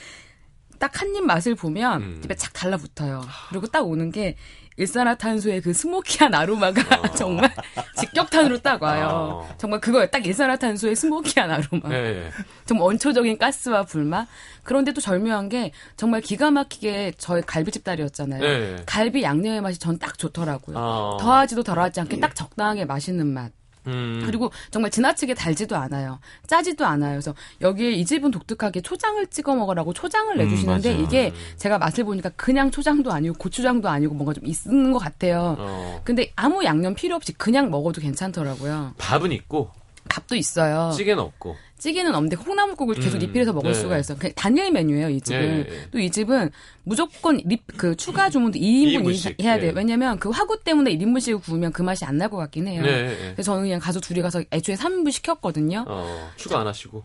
[0.80, 2.22] 딱 한 입 맛을 보면 음.
[2.24, 3.24] 입에 착 달라붙어요.
[3.50, 4.36] 그리고 딱 오는 게
[4.78, 6.82] 일산화탄소의 그 스모키한 아로마가
[7.16, 7.50] 정말
[7.98, 9.08] 직격탄으로 딱 와요.
[9.50, 9.56] 어.
[9.58, 10.08] 정말 그거예요.
[10.08, 11.90] 딱 일산화탄소의 스모키한 아로마.
[11.96, 12.32] 예, 예.
[12.66, 14.28] 정말 원초적인 가스와 불맛.
[14.64, 18.42] 그런데 또 절묘한 게 정말 기가 막히게 저의 갈비집 딸이었잖아요.
[18.42, 18.76] 네.
[18.86, 20.78] 갈비 양념의 맛이 전 딱 좋더라고요.
[20.78, 21.18] 아.
[21.22, 23.54] 더하지도 덜하지 않게 딱 적당하게 맛있는 맛.
[23.88, 24.24] 음.
[24.25, 26.20] 그리고 정말 지나치게 달지도 않아요.
[26.48, 27.13] 짜지도 않아요.
[27.13, 31.04] 그래서 여기에 이 집은 독특하게 초장을 찍어 먹으라고 초장을 내주시는데 맞아요.
[31.04, 35.56] 이게 제가 맛을 보니까 그냥 초장도 아니고 고추장도 아니고 뭔가 좀 있는 것 같아요.
[35.60, 36.01] 어.
[36.04, 38.94] 근데 아무 양념 필요 없이 그냥 먹어도 괜찮더라고요.
[38.98, 39.70] 밥은 있고
[40.10, 40.92] 밥도 있어요.
[40.96, 41.56] 찌개는 없고.
[41.78, 43.80] 찌개는 없는데 콩나물국을 계속 음, 리필해서 먹을 네.
[43.80, 44.18] 수가 있어요.
[44.20, 45.42] 그 단일 메뉴예요, 이 집은.
[45.42, 45.90] 예, 예.
[45.92, 46.50] 또이 집은
[46.84, 49.72] 무조건 리, 그 추가 주문도 2인분 이인분씩, 해야 돼요.
[49.72, 49.74] 예.
[49.76, 52.82] 왜냐면 그 화구 때문에 1인분씩 구우면 그 맛이 안 날 것 같긴 해요.
[52.82, 53.32] 네, 예.
[53.34, 55.84] 그래서 저는 그냥 가서 둘이 가서 애초에 3인분 시켰거든요.
[55.88, 57.04] 어, 추가 안 하시고.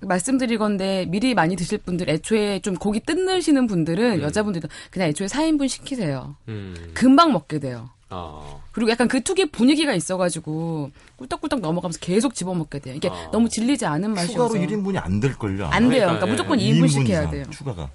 [0.00, 5.68] 말씀드릴 건데 미리 많이 드실 분들 애초에 좀 고기 뜯으시는 분들은 여자분들도 그냥 애초에 4인분
[5.68, 6.36] 시키세요.
[6.48, 6.74] 음.
[6.94, 7.90] 금방 먹게 돼요.
[8.08, 8.60] 아.
[8.72, 12.94] 그리고 약간 그 특유의 분위기가 있어가지고 꿀떡꿀떡 넘어가면서 계속 집어먹게 돼요.
[12.94, 13.30] 이게 아.
[13.32, 14.48] 너무 질리지 않은 맛이어서.
[14.48, 15.66] 추가로 1인분이 안 될걸요.
[15.66, 16.06] 안 돼요.
[16.06, 16.72] 그러니까, 그러니까 무조건 예.
[16.72, 17.44] 2인분씩 2인분 해야 돼요.
[17.50, 17.90] 추가가.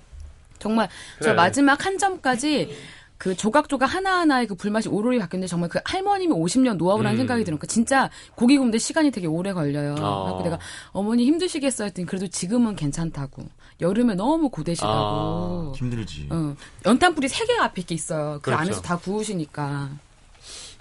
[0.60, 1.30] 정말 그래.
[1.30, 2.76] 저 마지막 한 점까지
[3.18, 7.18] 그 조각조각 하나하나의 그 불맛이 오로리 바뀌었는데 정말 그 할머님이 50년 노하우라는 음.
[7.18, 9.96] 생각이 들으니까 진짜 고기 구운데 시간이 되게 오래 걸려요.
[10.00, 10.24] 아.
[10.24, 10.60] 그래서 내가
[10.92, 13.44] 어머니 힘드시겠어요 했더니 그래도 지금은 괜찮다고.
[13.82, 15.74] 여름에 너무 고되시다고.
[15.76, 16.28] 힘들지.
[16.30, 16.56] 어.
[16.86, 18.36] 연탄불이 세 개가 앞에 이렇게 있어요.
[18.36, 18.62] 그 그렇죠.
[18.62, 19.90] 안에서 다 구우시니까.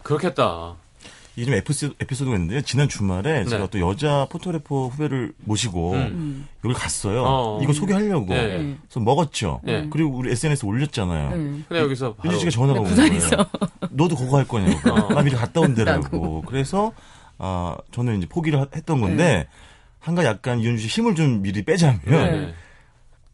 [0.02, 0.74] 그렇겠다.
[1.36, 2.60] 이좀 에피소드, 에피소드가 있는데요.
[2.60, 6.46] 지난 주말에 제가 또 여자 포토래퍼 후배를 모시고 음.
[6.64, 7.22] 여기 갔어요.
[7.24, 7.60] 어.
[7.62, 8.26] 이거 소개하려고.
[8.34, 8.76] 네.
[8.82, 9.60] 그래서 먹었죠.
[9.62, 9.86] 네.
[9.90, 11.30] 그리고 우리 SNS에 올렸잖아요.
[11.30, 11.36] 네.
[11.68, 13.36] 근데 여기서 바로 윤주 씨가 전화가 네, 온 부산에서.
[13.36, 13.46] 거예요.
[13.90, 14.90] 너도 그거 할 거냐고.
[14.92, 15.08] 어.
[15.14, 16.42] 나 미리 갔다 온대라고.
[16.42, 16.92] 그래서
[17.38, 19.46] 아 저는 이제 포기를 하- 했던 건데
[20.00, 22.54] 한가 약간 이윤주 씨 힘을 좀 미리 빼자면 네.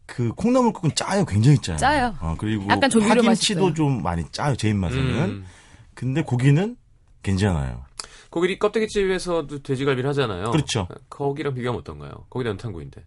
[0.07, 1.77] 그 콩나물국은 짜요, 굉장히 짜요.
[1.77, 2.15] 짜요.
[2.21, 3.75] 어, 그리고 약간 조미료 파김치도 맛있어요.
[3.75, 5.05] 좀 많이 짜요, 제 입맛에는.
[5.05, 5.47] 음.
[5.95, 6.77] 근데 고기는
[7.23, 7.85] 괜찮아요.
[8.31, 10.51] 거기 껍데기 집에서도 돼지갈비를 하잖아요.
[10.51, 10.87] 그렇죠.
[11.09, 12.27] 거기랑 비교하면 어떤가요?
[12.31, 13.05] 거기도 연탄구인데.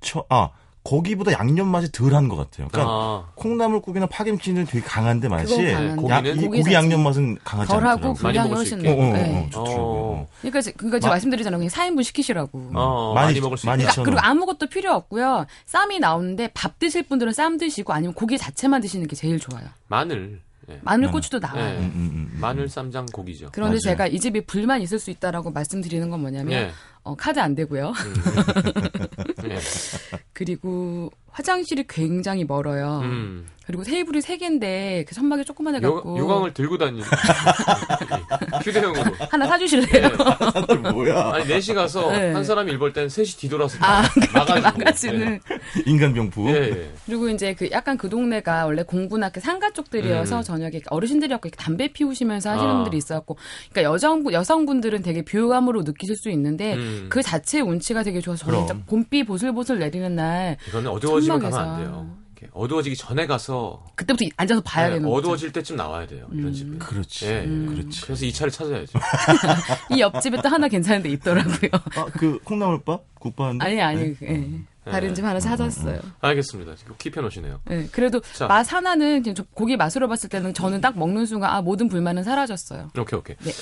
[0.00, 0.50] 처, 아
[0.86, 2.68] 거기보다 양념 맛이 덜한 것 같아요.
[2.70, 5.52] 그러니까 아, 콩나물국이나 파김치는 되게 강한데 맛이.
[5.66, 6.72] 야- 고기 고기.
[6.72, 8.12] 양념 맛은 강하지 덜하고 않더라고요.
[8.22, 8.88] 많이 분량이 먹을 수 훨씬 있게.
[8.88, 9.48] 어, 어, 어, 네.
[9.50, 9.82] 좋더라고요.
[9.82, 10.28] 어.
[10.40, 11.58] 그러니까, 제- 그러니까 제가 마- 말씀드리잖아요.
[11.58, 12.70] 그냥 4인분 시키시라고.
[12.74, 13.92] 어, 많이- 많이 먹을 수 많이 있다.
[13.92, 15.46] 쳐- 그리고 아무것도 필요 없고요.
[15.66, 19.64] 쌈이 나오는데 밥 드실 분들은 쌈 드시고 아니면 고기 자체만 드시는 게 제일 좋아요.
[19.88, 20.40] 마늘.
[20.68, 20.80] 예.
[20.82, 21.12] 마늘 음.
[21.12, 21.64] 고추도 나와요.
[21.64, 21.78] 예.
[21.78, 22.38] 음, 음, 음.
[22.40, 23.50] 마늘 쌈장 고기죠.
[23.52, 23.78] 그런데 맞아요.
[23.80, 26.70] 제가 이 집이 불만 있을 수 있다라고 말씀드리는 건 뭐냐면 예.
[27.04, 27.92] 어, 카드 안 되고요.
[29.50, 29.58] 예.
[30.32, 33.00] 그리고 화장실이 굉장히 멀어요.
[33.04, 33.46] 음.
[33.66, 37.02] 그리고 테이블이 세 개인데 그 선박이 조그만해 요, 갖고 요 강을 들고 다니는
[38.62, 39.12] 휴대용으로.
[39.28, 40.08] 하나 사주실래요?
[40.18, 41.32] 아, 뭐야?
[41.34, 42.32] 아니 넷이 가서 네.
[42.32, 44.60] 한 사람이 일볼땐 셋이 뒤돌아서 아, 나가지고.
[44.60, 45.40] 나가시는.
[45.84, 46.48] 인간병부.
[46.50, 46.54] 예.
[46.54, 46.90] 예.
[47.06, 50.42] 그리고 이제 그 약간 그 동네가 원래 공부나 그 상가 쪽들이어서 음.
[50.42, 52.74] 저녁에 어르신들이었고 이렇게 담배 피우시면서 하시는 아.
[52.76, 53.36] 분들이 있었고,
[53.72, 57.06] 그러니까 여성분 여성분들은 되게 비호감으로 느끼실 수 있는데 음.
[57.10, 58.66] 그 자체의 운치가 되게 좋아서 저는 그럼.
[58.68, 61.72] 진짜 봄비 보 슬보슬 내리는 날 이거는 어두워지면 가면 천막에서.
[61.72, 62.16] 안 돼요.
[62.38, 65.18] 이렇게 어두워지기 전에 가서 그때부터 앉아서 봐야 네, 되는 거죠.
[65.18, 66.26] 어두워질 때쯤 나와야 돼요.
[66.32, 66.78] 이런 집은.
[66.78, 67.26] 그렇지.
[67.26, 67.46] 예.
[67.46, 68.02] 그렇지.
[68.02, 68.98] 그래서 이 차를 찾아야죠.
[69.90, 71.70] 이 옆집에 또 하나 괜찮은 데 있더라고요.
[71.96, 73.04] 아, 그 콩나물밥?
[73.18, 73.64] 국밥인데?
[73.64, 74.66] 아니 아니 네.
[74.86, 74.90] 예.
[74.90, 75.98] 다른 집 하나 찾았어요.
[76.20, 76.74] 알겠습니다.
[76.98, 77.60] 킵해 놓으시네요.
[77.70, 78.46] 예, 그래도 자.
[78.46, 82.90] 맛 하나는 고기 맛으로 봤을 때는 저는 딱 먹는 순간 아 모든 불만은 사라졌어요.
[82.96, 83.36] 오케이, 오케이.
[83.42, 83.52] 네.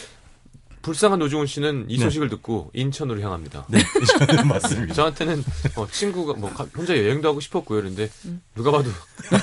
[0.85, 2.05] 불쌍한 노중훈 씨는 이 네.
[2.05, 3.64] 소식을 듣고 인천으로 향합니다.
[3.68, 3.79] 네,
[4.47, 4.92] 맞습니다.
[4.92, 5.42] 저한테는
[5.77, 7.81] 어, 친구가 뭐 가- 혼자 여행도 하고 싶었고요.
[7.81, 8.11] 그런데
[8.55, 8.90] 누가 봐도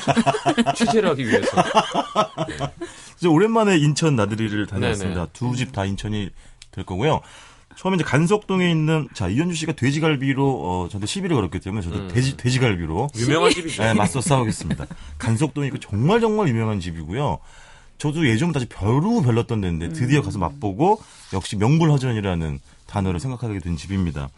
[0.77, 1.47] 취재를 하기 위해서.
[3.17, 5.15] 이제 오랜만에 인천 나들이를 다녀왔습니다.
[5.15, 5.29] 네네.
[5.33, 6.29] 두집 다 인천이
[6.71, 7.21] 될 거고요.
[7.75, 12.07] 처음에 이제 간석동에 있는 자 이현주 씨가 돼지갈비로 어 저한테 시비를 걸었기 때문에 저도 음.
[12.09, 13.81] 돼지 돼지갈비로 유명한 집이죠.
[13.81, 14.85] 네, 맞서 싸우겠습니다.
[15.17, 17.39] 간석동이 그 정말 정말 유명한 집이고요.
[18.01, 20.99] 저도 예전부터 아주 별로 별렀던 데인데 드디어 가서 맛보고
[21.33, 24.29] 역시 명불허전이라는 단어를 생각하게 된 집입니다.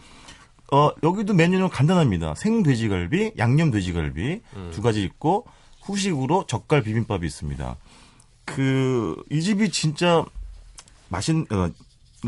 [0.73, 2.35] 어, 여기도 메뉴는 간단합니다.
[2.35, 5.45] 생돼지갈비, 양념 돼지갈비 두 가지 있고
[5.81, 7.77] 후식으로 젓갈 비빔밥이 있습니다.
[8.43, 10.25] 그 이 집이 진짜
[11.07, 11.69] 맛있는 어,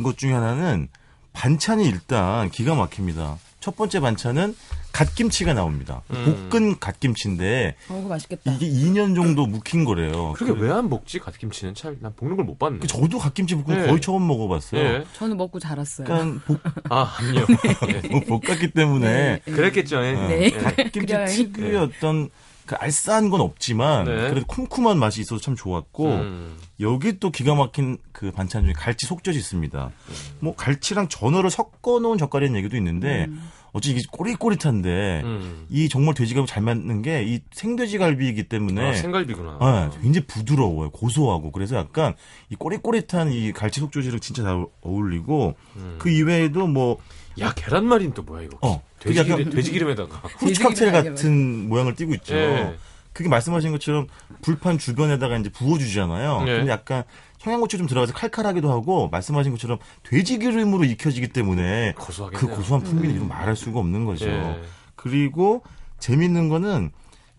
[0.03, 0.87] 것 중에 하나는
[1.33, 3.37] 반찬이 일단 기가 막힙니다.
[3.65, 4.55] 첫 번째 반찬은
[4.91, 6.03] 갓김치가 나옵니다.
[6.11, 6.47] 음.
[6.51, 8.51] 볶은 갓김치인데 어, 맛있겠다.
[8.53, 10.33] 이게 2년 정도 묵힌 거래요.
[10.37, 12.77] 그렇게 왜 안 먹지 갓김치는 참 난 볶는 걸 못 봤네.
[12.79, 13.87] 그 저도 갓김치 볶음 네.
[13.87, 14.79] 거의 처음 먹어봤어요.
[14.79, 15.03] 예.
[15.13, 16.05] 저는 먹고 자랐어요.
[16.07, 16.59] 약간 볶,
[16.91, 17.45] 아 아니요.
[17.89, 18.07] 예.
[18.09, 20.03] 뭐 볶았기 때문에 그랬겠죠.
[20.05, 20.13] 예.
[20.13, 20.43] 어, 네.
[20.43, 20.49] 예.
[20.51, 21.51] 갓김치.
[21.53, 22.29] 특유의 어떤
[22.65, 24.29] 그 알싸한 건 없지만 네.
[24.29, 26.57] 그래도 쿰쿰한 맛이 있어서 참 좋았고 음.
[26.79, 29.91] 여기 또 기가 막힌 그 반찬 중에 갈치 속젓이 있습니다.
[30.39, 33.27] 뭐 갈치랑 전어를 섞어 놓은 젓갈이라는 얘기도 있는데
[33.71, 35.65] 어찌 이게 꼬릿꼬릿한데 음.
[35.69, 39.89] 이 정말 돼지갈비 잘 맞는 게 이 생돼지 갈비이기 때문에 아, 생갈비구나.
[39.91, 40.91] 네, 굉장히 부드러워요.
[40.91, 41.51] 고소하고.
[41.51, 42.15] 그래서 약간
[42.49, 45.95] 이 꼬릿꼬릿한 이 갈치 속조지랑 진짜 잘 어울리고 음.
[45.99, 48.57] 그 이외에도 뭐야 계란말이는 또 뭐야 이거?
[48.61, 50.15] 어, 돼지, 그게 약간- 기름, 돼지 기름에다가.
[50.39, 52.35] 후추 칵테일 같은 모양을 띠고 있죠.
[52.35, 52.75] 예.
[53.13, 54.07] 그게 말씀하신 것처럼
[54.41, 56.41] 불판 주변에다가 이제 부어주잖아요.
[56.43, 56.57] 네.
[56.57, 57.03] 근데 약간
[57.37, 62.49] 청양고추 좀 들어가서 칼칼하기도 하고 말씀하신 것처럼 돼지 기름으로 익혀지기 때문에 고소하겠네요.
[62.49, 64.25] 그 고소한 풍미는 이런 말할 수가 없는 거죠.
[64.27, 64.61] 예.
[64.95, 65.63] 그리고
[65.99, 66.91] 재밌는 거는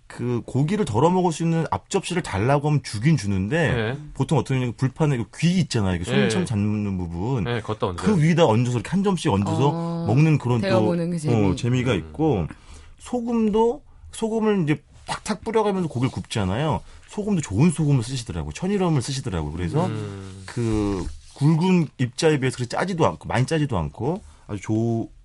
[0.07, 3.99] 그 고기를 덜어 먹을 수 있는 앞접시를 달라고 하면 주긴 주는데 예.
[4.14, 5.97] 보통 어떤 경우 불판에 그귀 있잖아요.
[5.97, 6.21] 이렇게 예.
[6.23, 7.45] 손처럼 잡는 부분.
[7.45, 7.97] 네, 걷다 얹어.
[8.03, 11.35] 그 위에다 얹어서 이렇게 한 점씩 얹어서 어, 먹는 그런 또 그 재미.
[11.35, 12.47] 어, 재미가 있고
[12.99, 16.81] 소금도 소금을 이제 탁탁 뿌려가면서 고기를 굽잖아요.
[17.09, 18.53] 소금도 좋은 소금을 쓰시더라고요.
[18.53, 19.53] 천일염을 쓰시더라고요.
[19.53, 20.42] 그래서 음.
[20.47, 24.61] 그 굵은 입자에 비해서 그렇게 짜지도 않고 많이 짜지도 않고 아주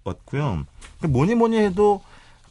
[0.04, 0.66] 좋았고요.
[1.00, 2.02] 그 뭐니 뭐니 해도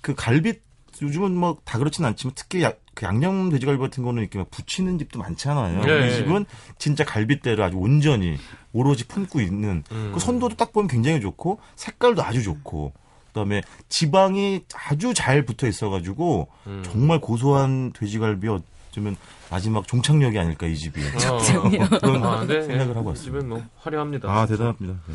[0.00, 0.54] 그 갈비
[1.02, 4.98] 요즘은 뭐 다 그렇진 않지만 특히 야- 그 양념 돼지갈비 같은 거는 이렇게 막 붙이는
[4.98, 5.82] 집도 많잖아요.
[5.84, 6.08] 네.
[6.08, 6.44] 이 집은
[6.78, 8.36] 진짜 갈비대로 아주 온전히
[8.72, 10.10] 오로지 품고 있는 음.
[10.12, 12.92] 그 선도도 딱 보면 굉장히 좋고 색깔도 아주 좋고
[13.28, 16.82] 그다음에 지방이 아주 잘 붙어 있어가지고 음.
[16.84, 19.16] 정말 고소한 돼지갈비 어쩌면
[19.50, 21.38] 마지막 종착역이 아닐까 이 집이 어.
[22.00, 22.62] 그런 아, 네.
[22.62, 22.94] 생각을 예.
[22.94, 23.14] 하고 이 왔습니다.
[23.40, 24.28] 집은 뭐 화려합니다.
[24.28, 24.56] 아 진짜.
[24.74, 25.00] 대단합니다.
[25.06, 25.14] 네.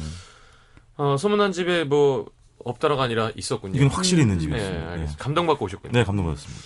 [0.97, 2.25] 어, 소문난 집에 뭐
[2.65, 3.77] 없다라가 아니라 있었군요.
[3.77, 4.79] 이건 확실히 있는 네, 집이었습니다.
[4.79, 5.23] 네, 알겠습니다.
[5.23, 5.91] 감동받고 오셨군요.
[5.93, 6.61] 네, 감동받았습니다.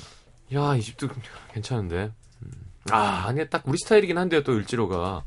[0.55, 1.07] 야, 이 집도
[1.53, 2.11] 괜찮은데.
[2.41, 2.51] 음.
[2.89, 5.23] 아, 아니 딱 우리 스타일이긴 한데요, 또 을지로가.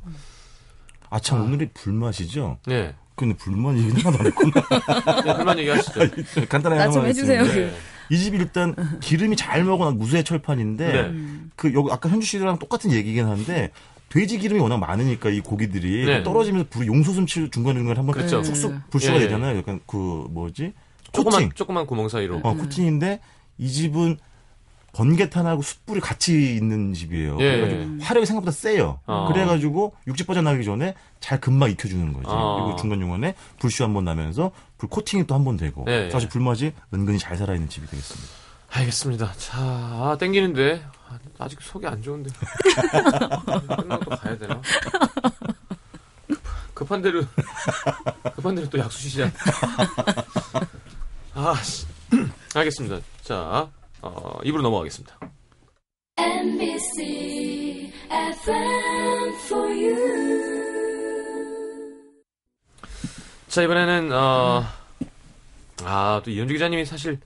[1.11, 2.59] 아참 오늘이 불맛이죠?
[2.67, 2.95] 네.
[3.15, 5.23] 근데 불맛 얘기는 하나도 안 했구나.
[5.25, 6.01] 네, 그만 얘기하시죠.
[6.49, 7.45] 간단하게 나좀 하나만 해주세요.
[7.45, 7.75] 네.
[8.11, 11.01] 이 집이 일단 기름이 잘 먹어 난 무쇠 철판인데 네.
[11.03, 11.51] 음.
[11.55, 13.71] 그 여기 아까 현주 씨랑 똑같은 얘기긴 한데
[14.13, 16.23] 돼지 기름이 워낙 많으니까 이 고기들이 네.
[16.23, 18.43] 떨어지면서 불이 용소숨 칠 중간 중간 한번 그렇죠.
[18.43, 19.21] 쑥쑥 불쇼가 예.
[19.21, 19.57] 되잖아요.
[19.57, 20.75] 약간 그 뭐지
[21.13, 21.51] 조그만, 코팅.
[21.55, 22.41] 조그만 구멍 사이로.
[22.43, 23.21] 어 코팅인데
[23.57, 24.19] 이 집은
[24.93, 27.39] 번개탄하고 숯불이 같이 있는 집이에요.
[27.41, 27.61] 예.
[27.61, 29.01] 그래가지고 화력이 생각보다 세요.
[29.07, 29.29] 어.
[29.33, 32.27] 그래가지고 육즙 버전 나기 전에 잘 금방 익혀주는 거지.
[32.29, 32.65] 어.
[32.65, 35.87] 그리고 중간 중간에 불쇼 한 번 나면서 불 코팅이 또 한 번 되고.
[35.89, 36.11] 예, 예.
[36.11, 38.29] 사실 불맛이 은근히 잘 살아있는 집이 되겠습니다.
[38.75, 39.33] 알겠습니다.
[39.37, 40.83] 자, 아, 땡기는데.
[41.09, 42.31] 아, 아직 속이 안 좋은데.
[43.77, 44.61] 끝나고 또 가야 되나?
[46.27, 46.41] 급-
[46.75, 47.23] 급한 대로,
[48.35, 49.31] 급한 대로 또 약수 시작.
[51.35, 51.87] 아, 씨.
[52.55, 52.99] 알겠습니다.
[53.23, 53.69] 자,
[54.01, 55.19] 어, 입으로 넘어가겠습니다.
[56.17, 60.23] NBC FM for you.
[63.49, 64.65] 자, 이번에는, 어,
[65.85, 67.21] 아, 또 이현주 기자님이 사실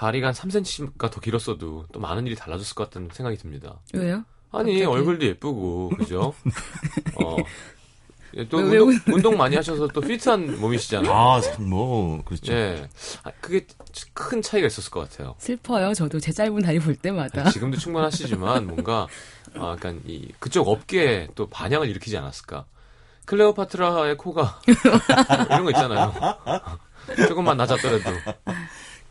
[0.00, 3.74] 다리가 한 3cm가 더 길었어도 또 많은 일이 달라졌을 것 같다는 생각이 듭니다.
[3.92, 4.24] 왜요?
[4.50, 4.84] 아니, 갑자기?
[4.86, 6.32] 얼굴도 예쁘고, 그죠?
[7.22, 7.36] 어.
[8.34, 11.12] 예, 또왜 운동, 웃- 운동 많이 하셔서 또 피트한 몸이시잖아요.
[11.12, 12.50] 아, 뭐, 그렇죠.
[12.54, 12.88] 예.
[13.24, 13.66] 아, 그게
[14.14, 15.34] 큰 차이가 있었을 것 같아요.
[15.38, 15.92] 슬퍼요.
[15.92, 17.42] 저도 제 짧은 다리 볼 때마다.
[17.42, 19.06] 아니, 지금도 충분하시지만 뭔가
[19.54, 22.64] 아, 약간 이 그쪽 업계에 또 반향을 일으키지 않았을까?
[23.26, 24.60] 클레오파트라의 코가
[25.50, 26.12] 이런 거 있잖아요.
[27.28, 28.10] 조금만 낮았더라도.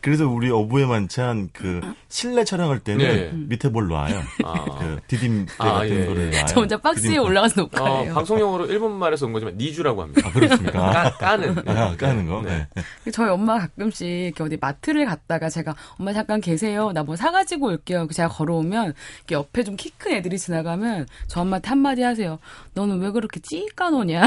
[0.02, 3.30] 그래서 우리 어부의 만찬 그 실내 촬영할 때는 네.
[3.34, 4.20] 밑에 뭘 놔요.
[4.44, 4.64] 아.
[4.78, 6.30] 그 디딤 대 아, 같은 예, 거를 예.
[6.36, 6.46] 놔요.
[6.46, 8.14] 저 혼자 박스에 디딤- 올라가서 어, 녹화해요.
[8.14, 10.28] 방송용어로 일본 말에서 온 거지만 니주라고 합니다.
[10.28, 10.90] 아, 그렇습니까?
[10.90, 11.68] 까, 까는.
[11.68, 12.42] 아, 까는 거.
[12.42, 12.66] 네.
[12.74, 13.10] 네.
[13.12, 16.92] 저희 엄마 가끔씩 이렇게 어디 마트를 갔다가 제가 엄마 잠깐 계세요.
[16.92, 18.06] 나 뭐 사가지고 올게요.
[18.12, 22.38] 제가 걸어오면 이렇게 옆에 좀 키 큰 애들이 지나가면 저 엄마한테 한마디 하세요.
[22.74, 24.24] 너는 왜 그렇게 찌까 노냐?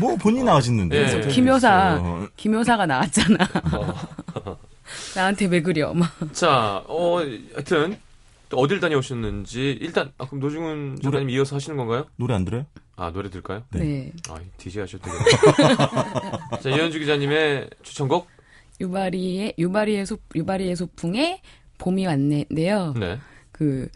[0.00, 0.96] 뭐 본인이 나가셨는데.
[0.96, 1.04] 예.
[1.06, 2.28] 어떻게 김효사, 됐어요?
[2.36, 3.36] 김효사가 나왔잖아.
[3.72, 3.94] 어.
[5.14, 5.92] 나한테 왜 그려?
[5.94, 6.10] 막.
[6.32, 7.98] 자, 어, 하여튼
[8.48, 12.06] 또 어딜 다녀오셨는지 일단 아, 그럼 노중훈 작가님 이어서 하시는 건가요?
[12.16, 12.66] 노래 안 들어요?
[12.96, 13.62] 아, 노래 들까요?
[13.72, 14.12] 네.
[14.28, 16.38] 아, DJ 하셔도 되겠네요.
[16.60, 18.28] 자, 이현주 기자님의 추천곡?
[18.80, 21.42] 유바리의 유바리의 소 유바리의 소풍에
[21.78, 22.94] 봄이 왔네인데요.
[22.98, 23.18] 네.
[23.52, 23.88] 그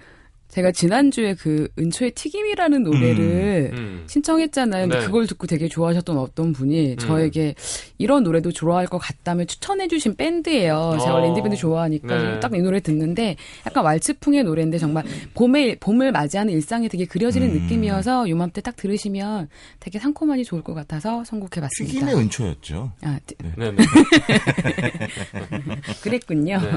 [0.55, 4.05] 제가 지난주에 그 은초의 튀김이라는 노래를 음.
[4.07, 4.83] 신청했잖아요.
[4.87, 5.05] 근데 네.
[5.05, 6.97] 그걸 듣고 되게 좋아하셨던 어떤 분이 음.
[6.97, 7.57] 저에게
[7.99, 10.99] 이런 노래도 좋아할 것 같다며 추천해주신 밴드예요.
[11.01, 11.55] 제가 원래 어.
[11.57, 12.39] 좋아하니까 네.
[12.39, 13.35] 딱이 노래 듣는데
[13.67, 15.03] 약간 왈츠풍의 노래인데 정말
[15.35, 17.63] 봄에 봄을 맞이하는 일상이 되게 그려지는 음.
[17.63, 19.49] 느낌이어서 요맘때 딱 들으시면
[19.81, 21.93] 되게 상콤하니 좋을 것 같아서 선곡해봤습니다.
[21.99, 22.93] 튀김의 은초였죠.
[23.03, 23.77] 아, 드- 네, 네.
[26.01, 26.61] 그랬군요.
[26.61, 26.71] 네.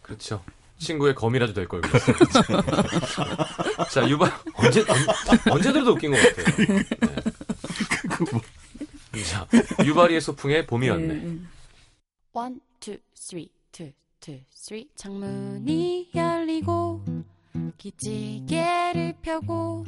[0.00, 0.40] 그렇죠.
[0.78, 1.80] 친구의 검이라도 될 걸.
[1.80, 2.16] 그랬어요.
[3.92, 6.66] 자, 유발 언제 언, 언제 들어도 웃긴 것 같아요.
[9.12, 9.22] 네.
[9.24, 9.46] 자,
[9.84, 11.14] 유바리의 소풍에 봄이 왔네.
[11.14, 11.48] 음.
[12.32, 14.88] One, two, three, two, two, three.
[14.96, 17.04] 창문이 열리고
[17.76, 19.84] 기지개를 펴고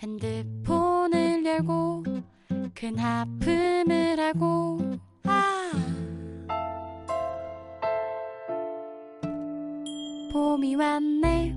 [0.00, 2.04] 핸드폰을 열고
[2.74, 5.70] 큰 하품을 하고 아
[10.30, 11.52] 봄이 왔네.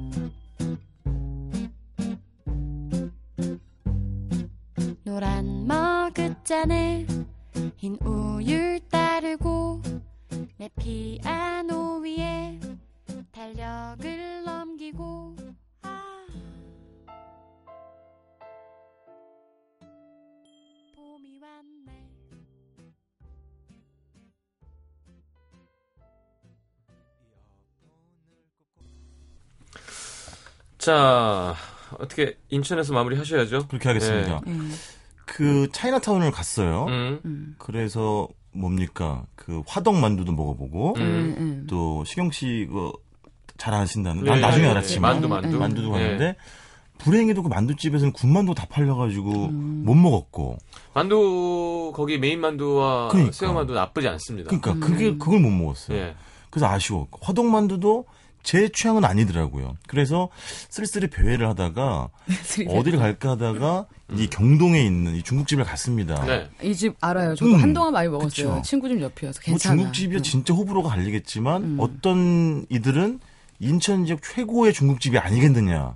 [5.04, 7.06] 노란 머그잔에
[7.78, 9.80] 흰 우유를 따르고
[10.58, 12.60] 내 피아노 위에
[13.32, 15.36] 달력을 넘기고.
[15.84, 16.26] 아.
[20.96, 21.93] 봄이 왔네
[30.84, 31.56] 자,
[31.98, 33.68] 어떻게 인천에서 마무리 하셔야죠.
[33.68, 34.42] 그렇게 하겠습니다.
[34.48, 34.74] 음.
[35.26, 36.86] 그 차이나타운을 갔어요.
[36.90, 37.20] 음.
[37.24, 37.56] 음.
[37.58, 41.02] 그래서 뭡니까 그 화덕 만두도 먹어보고 음.
[41.02, 41.68] 음, 음.
[41.70, 42.92] 또 시경 씨 이거
[43.58, 45.58] 잘 아신다는 네, 난 나중에 네, 알았지만 만두 만두.
[45.58, 46.04] 만두도 네.
[46.04, 46.36] 갔는데
[46.98, 49.84] 불행히도 그 만두집에서는 군만두 다 팔려가지고 음.
[49.86, 50.58] 못 먹었고
[50.94, 53.32] 만두 거기 메인 만두와 그러니까.
[53.32, 54.50] 새우 만두 나쁘지 않습니다.
[54.50, 55.98] 그러니까 그게 그걸 못 먹었어요.
[55.98, 56.16] 예.
[56.50, 57.08] 그래서 아쉬워.
[57.22, 58.06] 화덕 만두도
[58.44, 59.78] 제 취향은 아니더라고요.
[59.88, 60.30] 그래서
[60.70, 62.10] 쓸쓸히 배회를 하다가
[62.70, 66.24] 어디를 갈까 하다가 이 경동에 있는 이 중국집을 갔습니다.
[66.26, 66.50] 네.
[66.62, 67.36] 이집 알아요.
[67.36, 68.50] 저도 음, 한동안 많이 먹었어요.
[68.56, 68.62] 그쵸.
[68.64, 69.76] 친구 집 옆이어서 뭐 괜찮아.
[69.78, 70.24] 중국집이야 음.
[70.24, 71.78] 진짜 호불호가 갈리겠지만 음.
[71.80, 73.20] 어떤 이들은
[73.60, 75.96] 인천 지역 최고의 중국집이 아니겠느냐라는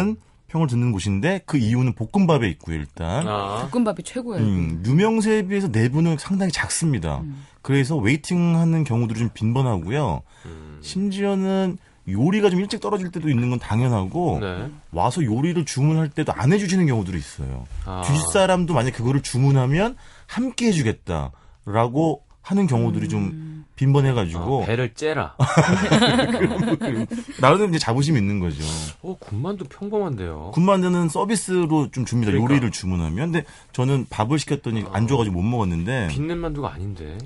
[0.00, 0.16] 음.
[0.48, 3.26] 평을 듣는 곳인데 그 이유는 볶음밥에 있고요 일단.
[3.26, 3.68] 아.
[3.72, 4.44] 볶음밥이 최고예요.
[4.44, 7.20] 음, 유명세에 비해서 내부는 상당히 작습니다.
[7.20, 7.44] 음.
[7.64, 10.20] 그래서 웨이팅하는 경우들이 좀 빈번하고요.
[10.44, 10.78] 음.
[10.82, 14.70] 심지어는 요리가 좀 일찍 떨어질 때도 있는 건 당연하고 네.
[14.92, 17.64] 와서 요리를 주문할 때도 안 해주시는 경우들이 있어요.
[17.86, 18.02] 아.
[18.04, 19.96] 주식 사람도 만약 그거를 주문하면
[20.26, 23.08] 함께 해주겠다라고 하는 경우들이 음.
[23.08, 25.34] 좀 빈번해가지고 아, 배를 째라.
[27.40, 28.62] 나름대로 이제 자부심이 있는 거죠.
[29.00, 30.50] 어, 군만두 평범한데요.
[30.52, 32.30] 군만두는 서비스로 좀 줍니다.
[32.30, 32.52] 그러니까.
[32.52, 33.32] 요리를 주문하면.
[33.32, 37.16] 근데 저는 밥을 시켰더니 안 줘가지고 못 먹었는데 빚는 만두가 아닌데.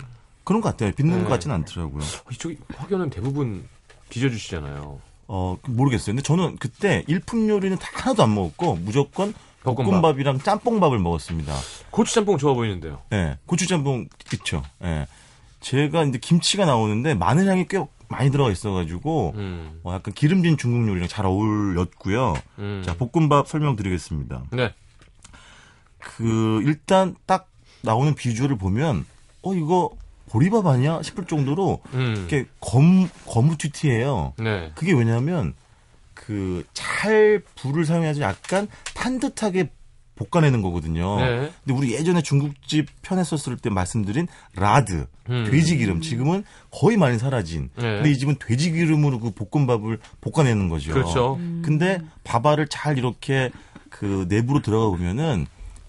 [0.49, 0.93] 그런 것 같아요.
[0.93, 1.25] 빚는 네.
[1.25, 2.03] 것 같지는 않더라고요.
[2.03, 3.69] 어, 이쪽 확연은 대부분
[4.09, 4.99] 빚어주시잖아요.
[5.27, 6.15] 어 모르겠어요.
[6.15, 9.85] 근데 저는 그때 일품 요리는 다 하나도 안 먹었고 무조건 볶음밥.
[9.85, 11.55] 볶음밥이랑 짬뽕밥을 먹었습니다.
[11.91, 13.03] 고추짬뽕 좋아 보이는데요.
[13.13, 14.63] 예, 고추짬뽕 그쵸.
[14.83, 15.07] 예.
[15.61, 19.81] 제가 이제 김치가 나오는데 마늘 향이 꽤 많이 들어가 있어가지고 음.
[19.85, 22.35] 어, 약간 기름진 중국 요리랑 잘 어울렸고요.
[22.59, 22.83] 음.
[22.87, 24.45] 자 볶음밥 설명드리겠습니다.
[24.53, 24.73] 네.
[25.99, 27.51] 그 일단 딱
[27.83, 29.05] 나오는 비주얼을 보면
[29.43, 29.91] 어 이거
[30.31, 32.15] 보리밥 아니야 싶을 정도로 음.
[32.19, 34.35] 이렇게 검 거무튀튀해요.
[34.39, 34.71] 네.
[34.75, 35.55] 그게 왜냐하면
[36.15, 36.65] 그
[36.99, 39.71] 잘 불을 사용해서 약간 탄 듯하게
[40.17, 41.21] 볶아내는 거거든요.
[41.21, 41.51] 네.
[41.65, 45.47] 근데 우리 예전에 중국집 편했었을 때 말씀드린 라드, 음.
[45.49, 47.71] 돼지 기름 지금은 거의 많이 사라진.
[47.77, 47.83] 네.
[47.83, 50.93] 근데 이 집은 돼지 기름으로 그 볶음밥을 볶아내는 거죠.
[50.93, 51.39] 그렇죠.
[51.63, 53.51] 근데 밥알을 잘 이렇게
[53.91, 55.47] 그 내부로 들어가 보면은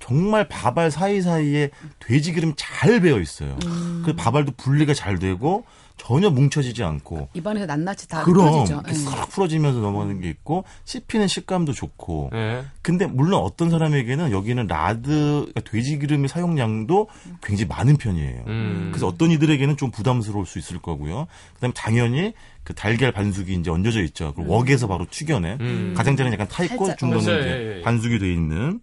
[0.10, 1.69] 정말 밥알 사이사이에
[2.00, 3.56] 돼지 기름이 잘 배어 있어요.
[4.04, 5.65] 그 밥알도 분리가 잘 되고
[5.98, 8.93] 전혀 뭉쳐지지 않고 입안에서 낱낱이 다 그럼 예.
[8.93, 12.63] 싹 풀어지면서 넘어가는 게 있고 씹히는 식감도 좋고 네.
[12.82, 17.08] 근데 물론 어떤 사람에게는 여기는 라드 그러니까 돼지 기름의 사용량도
[17.43, 18.43] 굉장히 많은 편이에요.
[18.48, 18.89] 음.
[18.91, 21.28] 그래서 어떤 이들에게는 좀 부담스러울 수 있을 거고요.
[21.56, 24.34] 그다음에 당연히 그 달걀 반숙이 이제 얹어져 있죠.
[24.36, 25.93] 그 웍에서 바로 튀겨낸 음.
[25.95, 27.41] 가장자리는 약간 타 있고 살짝, 중간은 그렇죠.
[27.41, 27.82] 이제 예, 예.
[27.82, 28.82] 반숙이 돼 있는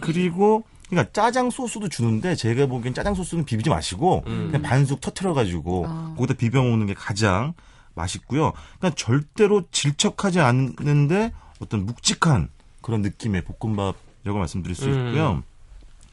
[0.00, 4.48] 그리고 그러니까 짜장 소스도 주는데 제가 보기엔 짜장 소스는 비비지 마시고 음.
[4.50, 6.14] 그냥 반숙 터트려 가지고 아.
[6.18, 7.54] 거기다 비벼 먹는 게 가장
[7.94, 8.52] 맛있고요.
[8.78, 12.48] 그러니까 절대로 질척하지 않는데 어떤 묵직한
[12.82, 15.08] 그런 느낌의 볶음밥이라고 말씀드릴 수 음.
[15.08, 15.42] 있고요.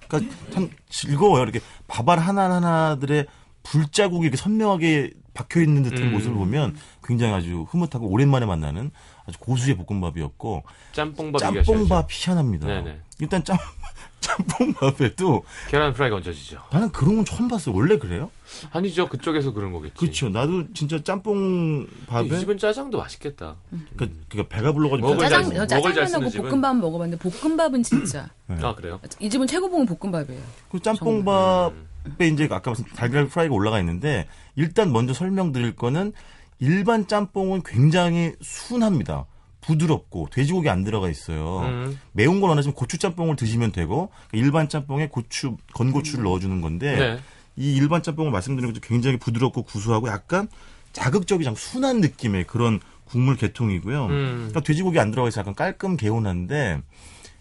[0.07, 1.43] 그러니까 참 즐거워요.
[1.43, 3.25] 이렇게 밥알 하나 하나들의
[3.63, 6.11] 불자국이 이렇게 선명하게 박혀 있는 듯한 음.
[6.11, 8.91] 모습을 보면 굉장히 아주 흐뭇하고 오랜만에 만나는
[9.25, 11.39] 아주 고수의 볶음밥이었고 짬뽕밥.
[11.39, 12.67] 짬뽕밥 희한합니다.
[12.67, 12.99] 네네.
[13.19, 13.57] 일단 짬
[14.19, 16.61] 짬뽕밥에도 계란 프라이가 얹어지죠.
[16.71, 17.73] 나는 그런 건 처음 봤어요.
[17.73, 18.29] 원래 그래요?
[18.71, 19.07] 아니죠.
[19.07, 19.95] 그쪽에서 그런 거겠지.
[19.95, 20.29] 그렇죠.
[20.29, 23.55] 나도 진짜 짬뽕밥에 이 집은 짜장도 맛있겠다.
[23.95, 28.29] 그, 그러니까 배가 불러가지고 먹을 짜장, 잘 짜장면하고 쓰는 볶음밥 먹어봤는데 볶음밥은 진짜
[28.61, 28.99] 아 그래요?
[29.19, 30.41] 이 집은 최고봉은 볶음밥이에요.
[30.69, 31.73] 그 짬뽕밥
[32.19, 36.13] 에 이제 아까 말씀 달걀 프라이가 올라가 있는데 일단 먼저 설명드릴 거는
[36.59, 39.25] 일반 짬뽕은 굉장히 순합니다.
[39.61, 41.59] 부드럽고 돼지고기 안 들어가 있어요.
[41.61, 41.99] 음.
[42.11, 47.19] 매운 걸 원하시면 고추 짬뽕을 드시면 되고 일반 짬뽕에 고추 건고추를 넣어주는 건데 네.
[47.55, 50.47] 이 일반 짬뽕을 말씀드린 것도 굉장히 부드럽고 구수하고 약간
[50.93, 54.05] 자극적이지 않고 순한 느낌의 그런 국물 계통이고요.
[54.05, 54.35] 음.
[54.37, 56.81] 그러니까 돼지고기 안 들어가 있어 약간 깔끔 개운한데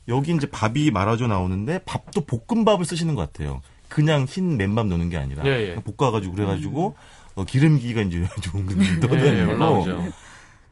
[0.08, 3.60] 여기 이제 밥이 말아져 나오는데 밥도 볶음밥을 쓰시는 것 같아요.
[3.88, 5.74] 그냥 흰 맨밥 넣는 게 아니라 예, 예.
[5.76, 6.96] 볶아가지고 그래가지고
[7.34, 10.12] 어, 기름기가 이제 좋은 게 예, 떠다니고 올라오죠.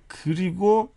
[0.06, 0.92] 그리고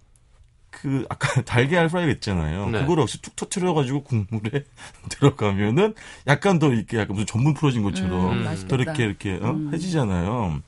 [0.70, 2.70] 그 아까 달걀 프라이 했잖아요.
[2.70, 2.82] 네.
[2.82, 4.64] 그걸 역시 툭 터트려가지고 국물에
[5.10, 5.96] 들어가면은
[6.28, 8.76] 약간 더 이렇게 약간 무슨 전분 풀어진 것처럼 음, 더 맛있겠다.
[8.76, 9.70] 이렇게 이렇게 어?
[9.74, 10.62] 해지잖아요.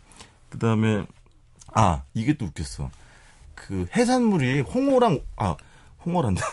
[0.50, 1.06] 그 다음에
[1.74, 2.90] 아 이게 또 웃겼어.
[3.56, 5.56] 그 해산물이 홍어랑 아
[6.06, 6.46] 홍어란다.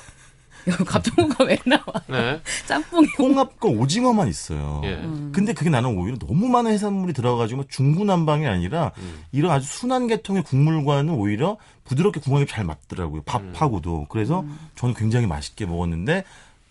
[0.86, 1.84] 갑자기가 왜 나와?
[2.08, 2.40] 네.
[2.66, 4.80] 짬뽕이 홍합과 오징어만 있어요.
[4.84, 4.94] 예.
[4.94, 5.32] 음.
[5.34, 9.24] 근데 그게 나는 오히려 너무 많은 해산물이 들어가가지고 중구난방이 아니라 음.
[9.32, 13.22] 이런 아주 순한 계통의 국물과는 오히려 부드럽게 궁합이 잘 맞더라고요.
[13.22, 14.06] 밥하고도.
[14.10, 14.44] 그래서
[14.76, 16.24] 저는 굉장히 맛있게 먹었는데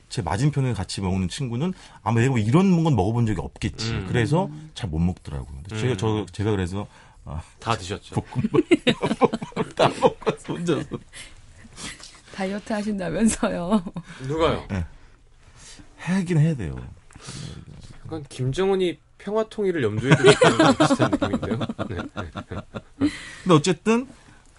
[0.09, 1.73] 제 맞은편에 같이 먹는 친구는
[2.03, 3.91] 아마 내가 뭐 이런 건 먹어본 적이 없겠지.
[3.91, 4.05] 음.
[4.07, 5.57] 그래서 잘 못 먹더라고요.
[5.77, 6.87] 제가, 저, 제가 그래서
[7.25, 8.15] 아, 다 드셨죠.
[8.15, 8.61] 볶음밥
[9.75, 10.85] 다 먹어서 혼자서
[12.37, 13.83] 다이어트 하신다면서요.
[14.27, 14.67] 누가요?
[15.97, 16.75] 하긴 해야 돼요.
[18.05, 21.57] 약간 김정은이 평화 통일을 염두에 두고 있는 거랑 비슷한 느낌인데요.
[21.89, 21.95] 네.
[21.97, 23.09] 네.
[23.43, 24.07] 근데 어쨌든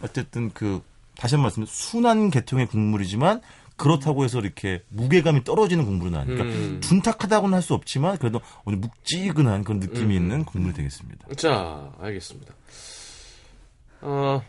[0.02, 0.82] 어쨌든 그
[1.16, 3.40] 다시 한 번 말씀 순한 계통의 국물이지만
[3.76, 6.80] 그렇다고 해서 이렇게 무게감이 떨어지는 국물은 아니니까 음.
[6.82, 10.22] 둔탁하다고는 할 수 없지만 그래도 오늘 묵직근한 그런 느낌이 음.
[10.22, 11.28] 있는 국물이 되겠습니다.
[11.36, 12.54] 자, 알겠습니다.
[14.00, 14.42] 어,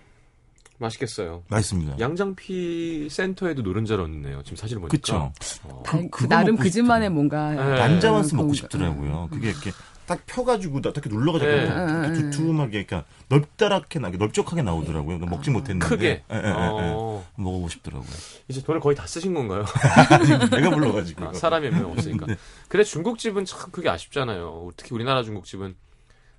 [0.79, 1.43] 맛있겠어요.
[1.49, 1.99] 맛있습니다.
[1.99, 4.41] 양장피 센터에도 노른자를 얹네요.
[4.43, 4.91] 지금 사진을 보니까.
[4.97, 5.31] 그쵸.
[5.65, 7.09] 어, 다- 그거 나름 그 집만의.
[7.09, 7.77] 뭔가 네.
[7.79, 8.53] 난자완스 음, 먹고.
[8.53, 9.27] 싶더라고요.
[9.31, 9.71] 그게 이렇게
[10.05, 11.63] 딱 펴가지고 딱 이렇게 눌러가지고 네.
[12.07, 15.19] 이렇게 두툼하게 그러니까 넓다랗게 나 넓적하게 나오더라고요.
[15.19, 16.07] 먹지 못했는데 크게.
[16.07, 16.51] 예, 예, 예, 예.
[16.55, 18.09] 어, 먹어보고 싶더라고요.
[18.47, 19.65] 이제 돈을 거의 다 쓰신 건가요?
[20.49, 22.25] 내가 불러가지고 아, 사람이 몇 명 없으니까.
[22.25, 22.35] 네.
[22.67, 24.71] 근데 중국집은 참 그게 아쉽잖아요.
[24.77, 25.75] 특히 우리나라 중국집은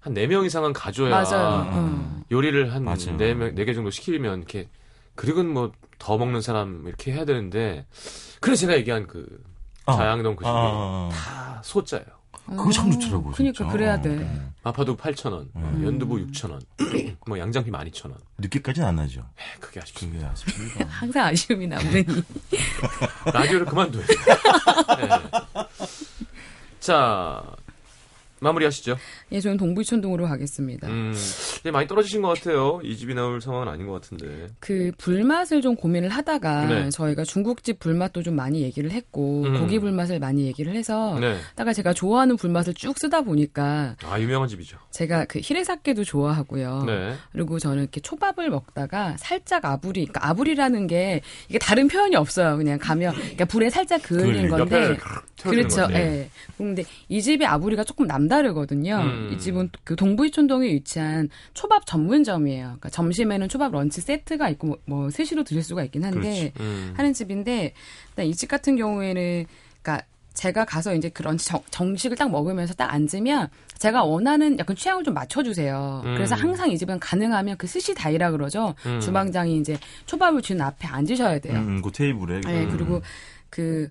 [0.01, 1.71] 한 4명 이상은 가줘야 맞아요.
[1.73, 2.23] 음.
[2.31, 2.97] 요리를 한 맞아요.
[3.17, 4.69] 4명, 4개 정도 시키면 이렇게
[5.15, 7.87] 그리고 뭐더 먹는 사람 이렇게 해야 되는데
[8.41, 9.43] 그래서 제가 얘기한 그
[9.87, 9.97] 아.
[9.97, 12.21] 자양동 그 집이 아, 다 소자예요.
[12.47, 13.33] 그거 참 좋더라고요.
[13.33, 13.73] 그러니까 진짜.
[13.73, 14.17] 그래야 돼.
[14.17, 14.43] 네.
[14.65, 15.83] 마파두 8,000원, 음.
[15.85, 16.61] 연두부 6,000원,
[17.29, 18.17] 뭐 양장피 12,000원.
[18.39, 19.25] 늦게까지는 안 하죠.
[19.61, 20.19] 그게 아쉽습니다.
[20.19, 20.85] 그게 아쉽습니다.
[20.91, 22.05] 항상 아쉬움이 남으니.
[23.33, 24.03] 라디오를 그만둬요.
[24.05, 25.09] 네.
[26.81, 27.45] 자,
[28.41, 28.97] 마무리하시죠.
[29.33, 30.89] 예, 저는 동부이촌동으로 가겠습니다.
[30.89, 31.13] 음,
[31.61, 32.81] 이제 많이 떨어지신 것 같아요.
[32.83, 34.49] 이 집이 나올 상황은 아닌 것 같은데.
[34.59, 36.91] 그 불맛을 좀 고민을 하다가 네.
[36.91, 39.61] 저희가 중국집 불맛도 좀 많이 얘기를 했고 음.
[39.61, 41.37] 고기 불맛을 많이 얘기를 해서 네.
[41.55, 44.79] 다가 제가 좋아하는 불맛을 쭉 쓰다 보니까 아, 유명한 집이죠.
[44.91, 46.85] 제가 그 히레사케도 좋아하고요.
[46.87, 47.15] 네.
[47.33, 52.57] 그리고 저는 이렇게 초밥을 먹다가 살짝 아부리, 그러니까 아부리라는 게 이게 다른 표현이 없어요.
[52.57, 54.97] 그냥 가면 그러니까 불에 살짝 그을린 건데
[55.43, 55.89] 그렇죠.
[55.93, 56.29] 예.
[56.57, 58.97] 근데 이 집의 あぶり가 조금 남다르거든요.
[58.97, 59.31] 음.
[59.33, 62.65] 이 집은 그 동부이촌동에 위치한 초밥 전문점이에요.
[62.65, 66.95] 그러니까 점심에는 초밥 런치 세트가 있고 뭐, 뭐 스시로 드실 수가 있긴 한데 음.
[66.97, 67.75] 하는 집인데
[68.19, 69.47] 이집 같은 경우에는
[69.83, 73.49] 그러니까 제가 가서 이제 그 런치 정, 정식을 딱 먹으면서 딱 앉으면
[73.79, 76.03] 제가 원하는 약간 취향을 좀 맞춰주세요.
[76.05, 76.15] 음.
[76.15, 78.75] 그래서 항상 이 집은 가능하면 그 스시 다이라 그러죠.
[78.87, 79.01] 음.
[79.01, 81.59] 주방장이 이제 초밥을 주는 앞에 앉으셔야 돼요.
[81.59, 82.41] 음, 그 테이블에.
[82.43, 83.03] 네, 그리고
[83.49, 83.89] 그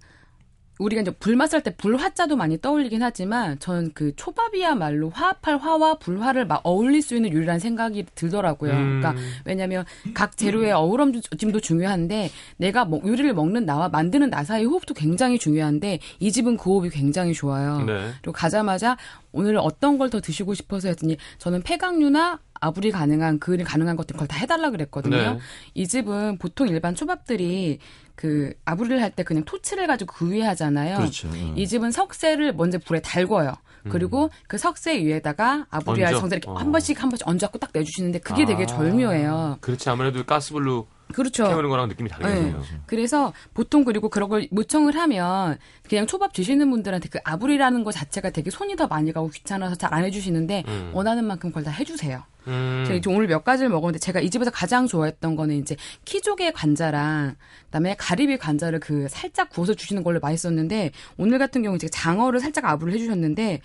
[0.79, 6.61] 우리가 이제 불맛을 할때 불화자도 많이 떠올리긴 하지만 전 그 초밥이야말로 화합할 화와 불화를 막
[6.63, 8.71] 어울릴 수 있는 요리라는 생각이 들더라고요.
[8.71, 8.99] 음.
[9.01, 9.15] 그러니까
[9.45, 15.37] 왜냐하면 각 재료의 어우러짐도 중요한데 내가 먹- 요리를 먹는 나와 만드는 나 사이의 호흡도 굉장히
[15.37, 17.79] 중요한데 이 집은 그 호흡이 굉장히 좋아요.
[17.85, 18.11] 네.
[18.21, 18.95] 그리고 가자마자
[19.31, 24.35] 오늘 어떤 걸 더 드시고 싶어서 했더니 저는 폐각류나 아불이 가능한 그을 가능한 것들 걸다
[24.37, 25.15] 해달라 그랬거든요.
[25.15, 25.37] 네.
[25.75, 27.77] 이 집은 보통 일반 초밥들이
[28.19, 30.97] 그 아부리를 할 때 그냥 토치를 가지고 그 위에 하잖아요.
[30.97, 31.29] 그렇죠.
[31.29, 31.53] 음.
[31.55, 33.53] 이 집은 석쇠를 먼저 불에 달궈요.
[33.89, 36.15] 그리고 그 석쇠 위에다가 아부리알?
[36.15, 36.53] 성들 이렇게 어.
[36.55, 39.59] 한 번씩 한 번씩 얹어갖고 딱 내주시는데 그게 되게 아, 절묘해요.
[39.61, 41.47] 그렇지 아무래도 가스불로 그렇죠.
[41.47, 42.59] 태우는 거랑 느낌이 다르거든요.
[42.59, 42.65] 네.
[42.85, 45.57] 그래서 보통 그리고 그런 걸 요청을 하면
[45.87, 49.89] 그냥 초밥 주시는 분들한테 그 아불이라는 거 자체가 되게 손이 더 많이 가고 귀찮아서 잘
[49.91, 50.91] 안 해주시는데 음.
[50.93, 52.23] 원하는 만큼 그걸 다 해주세요.
[52.47, 52.83] 음.
[52.87, 57.35] 제가 오늘 몇 가지를 먹었는데 제가 이 집에서 가장 좋아했던 거는 이제 키조개 관자랑
[57.65, 62.65] 그다음에 가리비 관자를 그 살짝 구워서 주시는 걸로 맛있었는데 오늘 같은 경우 이제 장어를 살짝
[62.65, 63.61] 아부를 해주셨는데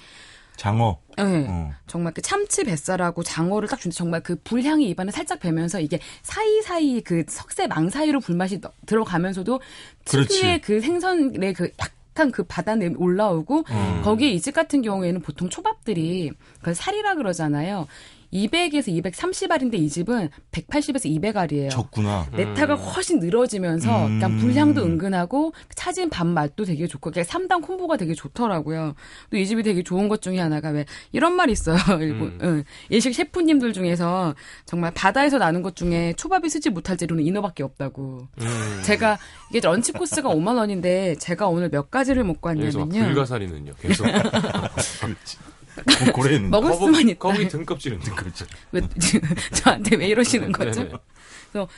[0.57, 0.99] 장어.
[1.19, 1.23] 예.
[1.49, 1.71] 어.
[1.87, 7.01] 정말 그 참치 뱃살하고 장어를 딱 주는데 정말 그 불향이 입안에 살짝 배면서 이게 사이사이
[7.03, 9.61] 그 석쇠 망 사이로 불맛이 너- 들어가면서도.
[10.05, 14.03] 특유의 그 생선의 그 약간 그 바다 내음이 올라오고 음.
[14.05, 16.31] 거기에 이 집 같은 경우에는 보통 초밥들이
[16.63, 17.87] 그 살이라 그러잖아요.
[18.35, 21.71] 200에서 230알인데 이 집은 180에서 200알이에요.
[21.71, 22.27] 적구나.
[22.33, 24.21] 네타가 훨씬 늘어지면서 음.
[24.21, 28.95] 약간 불향도 은근하고 차진 밥 맛도 되게 좋고 그냥 3단 콤보가 되게 좋더라고요.
[29.31, 31.77] 또 이 집이 되게 좋은 것 중에 하나가 왜 이런 말이 있어요.
[32.01, 32.65] 일본 응.
[32.89, 34.35] 일식 셰프님들 중에서
[34.67, 38.27] 정말 바다에서 나는 것 중에 초밥이 쓰지 못할 재료는 인어밖에 없다고.
[38.41, 38.81] 음.
[38.85, 39.19] 제가
[39.51, 42.89] 이게 런치 코스가 5만 원인데 제가 오늘 몇 가지를 먹고 왔냐면요.
[43.05, 43.75] 불가사리는요.
[43.81, 44.07] 계속
[45.75, 47.19] 고- 고래는 먹을 거북, 수만 있다.
[47.19, 48.47] 거북이 등껍질은 그렇죠.
[48.73, 48.81] 왜
[49.55, 50.83] 저한테 왜 이러시는 거죠?
[50.85, 50.93] 네네.
[51.53, 51.69] 그래서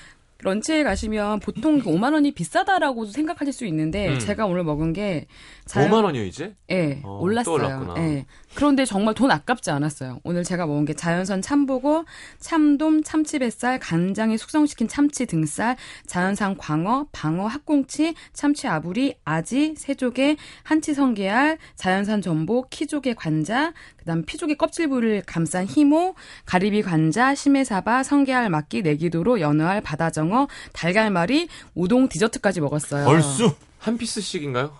[0.42, 4.18] 런치에 가시면 보통 그 5만 원이 비싸다라고 생각하실 수 있는데 음.
[4.18, 5.26] 제가 오늘 먹은 게
[5.64, 6.54] 자연- 5만 원이요 이제?
[6.70, 7.94] 예, 어, 또 올랐어요.
[7.98, 8.26] 예.
[8.54, 10.20] 그런데 정말 돈 아깝지 않았어요.
[10.24, 12.04] 오늘 제가 먹은 게 자연산 참보고,
[12.38, 15.76] 참돔, 참치뱃살, 간장에 숙성시킨 참치 등살,
[16.06, 24.24] 자연산 광어, 방어, 학꽁치, 참치 아부리, 아지, 새조개, 한치 성게알, 자연산 전복, 키조개 관자, 그다음
[24.24, 26.14] 피조개 껍질부를 감싼 ひも,
[26.46, 33.06] 가리비 관자, しめさば, 성게알 まき, ねぎとろ, 연어알, 바다장어, 달걀말이, 우동 디저트까지 먹었어요.
[33.06, 33.54] 얼쑤.
[33.78, 34.72] 한 피스씩인가요?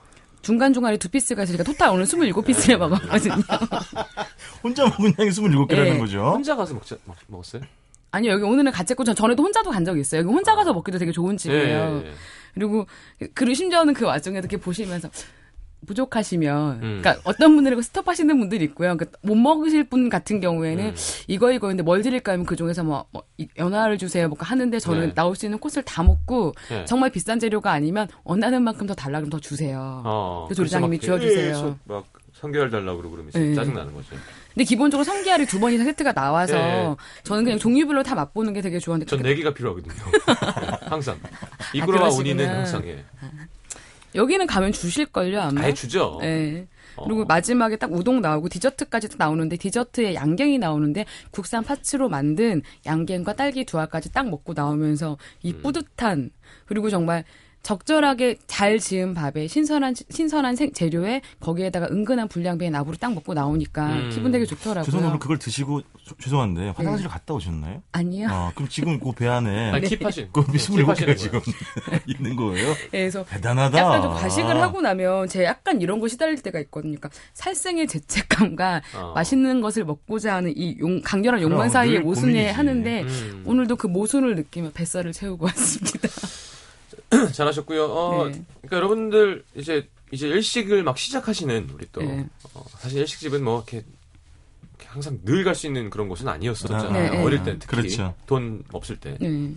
[0.43, 3.35] 중간중간에 두 피스가 있으니까 total 오늘 27피스를 먹었거든요.
[4.63, 5.99] 혼자 먹은 양이 27개라는 네.
[5.99, 6.21] 거죠.
[6.23, 7.63] 혼자 가서 먹자, 먹, 먹었어요?
[8.13, 10.21] 아니요, 여기 오늘은 같이 했고, 전 전에도 혼자도 간 적이 있어요.
[10.21, 12.01] 여기 혼자 가서 먹기도 되게 좋은 집이에요.
[12.05, 12.15] 예, 예.
[12.55, 12.87] 그리고,
[13.35, 15.11] 그리고 심지어는 그 와중에 이렇게 보시면서,
[15.87, 17.01] 부족하시면, 음.
[17.03, 18.97] 그러니까 어떤 분들은 스톱하시는 분들이 있고요.
[18.97, 20.95] 그못 먹으실 분 같은 경우에는 음.
[21.29, 24.29] 이거 이거인데 뭘 드릴까 하면 그 중에서 뭐, 뭐 이- 연화를 주세요.
[24.29, 25.15] 뭐 하는데 저는 네.
[25.15, 26.85] 나올 수 있는 코스를 다 먹고 네.
[26.85, 30.03] 정말 비싼 재료가 아니면 원하는 만큼 더 달라 그러면 더 주세요.
[30.05, 33.55] 어, 그 조리장님이 그래서 막 성게알 달라고 그러고 그러면 네.
[33.55, 34.15] 짜증 나는 거죠.
[34.53, 36.95] 근데 기본적으로 성게알이 두 번 이상 세트가 나와서 네.
[37.25, 39.95] 저는 그냥 종류별로 다 맛보는 게 되게 좋았는데 전 그렇게 내기가 필요하거든요.
[40.89, 41.17] 항상.
[41.75, 42.19] 이구로와 그러시구나.
[42.31, 43.05] 운이는 항상 예.
[44.15, 45.63] 여기는 가면 주실걸요 아마.
[45.63, 46.19] 아예 주죠.
[46.21, 46.67] 네.
[46.97, 47.05] 어.
[47.05, 53.35] 그리고 마지막에 딱 우동 나오고 디저트까지 딱 나오는데 디저트에 양갱이 나오는데 국산 파츠로 만든 양갱과
[53.35, 55.63] 딸기 두 알까지 딱 먹고 나오면서 이 음.
[55.63, 56.31] 뿌듯한
[56.67, 57.25] 그리고 정말
[57.71, 63.87] 적절하게 잘 지은 밥에 신선한 신선한 생- 재료에 거기에다가 은근한 불량배의 나부를 딱 먹고 나오니까
[63.93, 64.11] 음.
[64.13, 64.85] 기분 되게 좋더라고요.
[64.85, 65.09] 죄송합니다.
[65.09, 67.83] 오늘 그걸 드시고 소- 죄송한데 화장실 갔다 오셨나요?
[67.91, 68.29] 아니요.
[68.31, 70.29] 아, 그럼 지금 그 배 안에 아니, 킵하신.
[70.33, 72.01] 그 킵하시는 27개가 지금 거예요.
[72.07, 72.69] 있는 거예요?
[72.75, 73.79] 네, 그래서 대단하다.
[73.79, 76.97] 약간 좀 과식을 하고 나면 제 약간 이런 거 시달릴 때가 있거든요.
[76.99, 79.13] 그러니까 살생의 죄책감과 어.
[79.17, 82.47] 맛있는 것을 먹고자 하는 이 용, 강렬한 욕망 사이에 고민이지.
[82.53, 83.43] 하는데 음.
[83.45, 86.09] 오늘도 그 모순을 느끼며 뱃살을 채우고 왔습니다.
[87.33, 87.85] 잘하셨고요.
[87.87, 88.43] 어, 네.
[88.63, 92.27] 그러니까 여러분들 이제 이제 일식을 막 시작하시는 우리 또 네.
[92.55, 93.85] 어, 사실 일식집은 뭐 이렇게,
[94.87, 96.93] 항상 늘 갈 수 있는 그런 곳은 아니었었잖아요.
[96.93, 97.23] 네, 네.
[97.23, 98.15] 어릴 때 특히 그렇죠.
[98.27, 99.53] 돈 없을 때 네,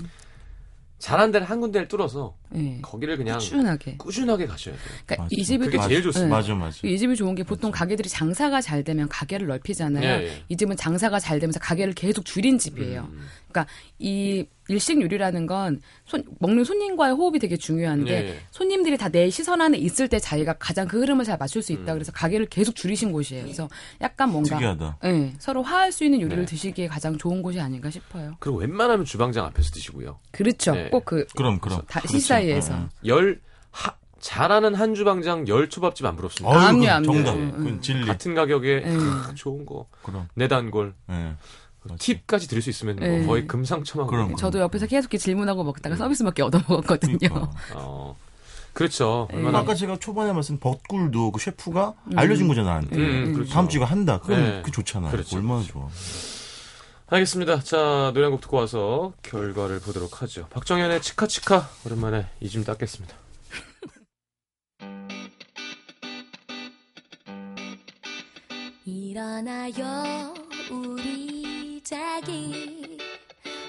[0.99, 2.79] 잘한 데를 한 군데를 뚫어서 네.
[2.81, 3.97] 거기를 그냥 꾸준하게.
[3.97, 4.83] 꾸준하게 가셔야 돼요.
[5.05, 5.27] 그러니까 맞아.
[5.31, 6.35] 이 집이 그게 또 제일 좋습니다.
[6.35, 6.77] 맞아, 맞아.
[6.87, 10.03] 이 집이 좋은 게 보통 가게들이 장사가 잘 되면 가게를 넓히잖아요.
[10.03, 10.43] 예, 예.
[10.49, 13.07] 이 집은 장사가 잘 되면서 가게를 계속 줄인 집이에요.
[13.11, 13.27] 음.
[13.47, 18.39] 그러니까 이 일식 요리라는 건 손- 먹는 손님과의 호흡이 되게 중요한데 예, 예.
[18.51, 21.81] 손님들이 다 내 시선 안에 있을 때 자기가 가장 그 흐름을 잘 맞출 수 음.
[21.81, 21.93] 있다.
[21.93, 23.43] 그래서 가게를 계속 줄이신 곳이에요.
[23.45, 23.67] 그래서
[24.01, 24.97] 약간 뭔가 특이하다.
[25.05, 26.45] 예, 서로 화할 수 있는 요리를 네.
[26.45, 28.35] 드시기에 가장 좋은 곳이 아닌가 싶어요.
[28.39, 30.19] 그리고 웬만하면 주방장 앞에서 드시고요.
[30.31, 30.73] 그렇죠.
[30.89, 30.99] 네.
[30.99, 31.81] 꼭그 그럼, 그럼.
[31.87, 32.17] 다 그렇죠.
[32.17, 32.73] 시사이에서.
[32.73, 32.89] 어, 어.
[33.05, 33.39] 열
[33.71, 36.55] 하, 잘하는 한 주방장 열 초밥집 안 부럽습니다.
[36.57, 37.05] 어휴, 압류, 압류.
[37.05, 37.33] 정답.
[37.33, 37.81] 음, 그건 음.
[37.81, 38.05] 진리.
[38.05, 39.21] 같은 가격에 음.
[39.27, 40.27] 크, 좋은 거 그럼.
[40.33, 41.35] 내 단골 예.
[41.97, 43.25] 팁까지 드릴 수 있으면 뭐 네.
[43.25, 44.11] 거의 금상첨화고.
[44.11, 44.35] 그럼.
[44.35, 47.17] 저도 옆에서 계속 질문하고 먹다가 서비스밖에 얻어 먹었거든요.
[47.17, 47.51] 그러니까.
[47.75, 48.15] 어,
[48.73, 49.27] 그렇죠.
[49.31, 49.37] 네.
[49.37, 52.97] 얼마나 아까 제가 초반에 말씀 버꿀도 그 셰프가 알려준 거잖아 나한테.
[52.97, 53.51] 음, 그렇죠.
[53.53, 54.19] 다음 주에 한다.
[54.19, 54.61] 그럼 네.
[54.63, 55.09] 그 좋잖아.
[55.09, 55.37] 그렇죠.
[55.37, 55.87] 얼마나 좋아.
[57.11, 57.61] 알겠습니다.
[57.63, 60.47] 자 노래 한 곡 듣고 와서 결과를 보도록 하죠.
[60.49, 63.15] 박정현의 치카치카 오랜만에 이좀 닦겠습니다.
[68.85, 70.33] 일어나요
[70.71, 72.97] 우리 자기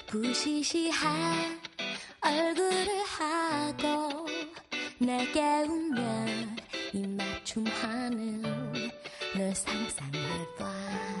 [0.07, 1.59] 부시시한
[2.21, 4.27] 얼굴을 하고
[4.99, 6.57] 날 깨우면
[6.93, 8.41] 입맞춤하는
[9.35, 11.20] 널 상상해봐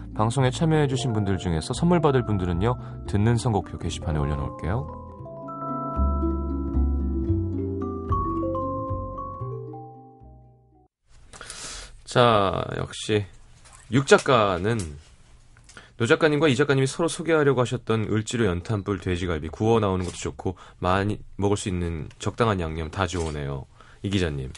[0.15, 5.01] 방송에 참여해주신 분들 중에서 선물 받을 분들은요, 듣는 선곡표 게시판에 올려놓을게요.
[12.03, 13.25] 자, 역시,
[13.91, 14.77] 육 작가는,
[15.95, 21.19] 노 작가님과 이 작가님이 서로 소개하려고 하셨던 을지로 연탄불 돼지갈비 구워 나오는 것도 좋고, 많이
[21.37, 23.65] 먹을 수 있는 적당한 양념 다 좋으네요.
[24.03, 24.51] 이 기자님.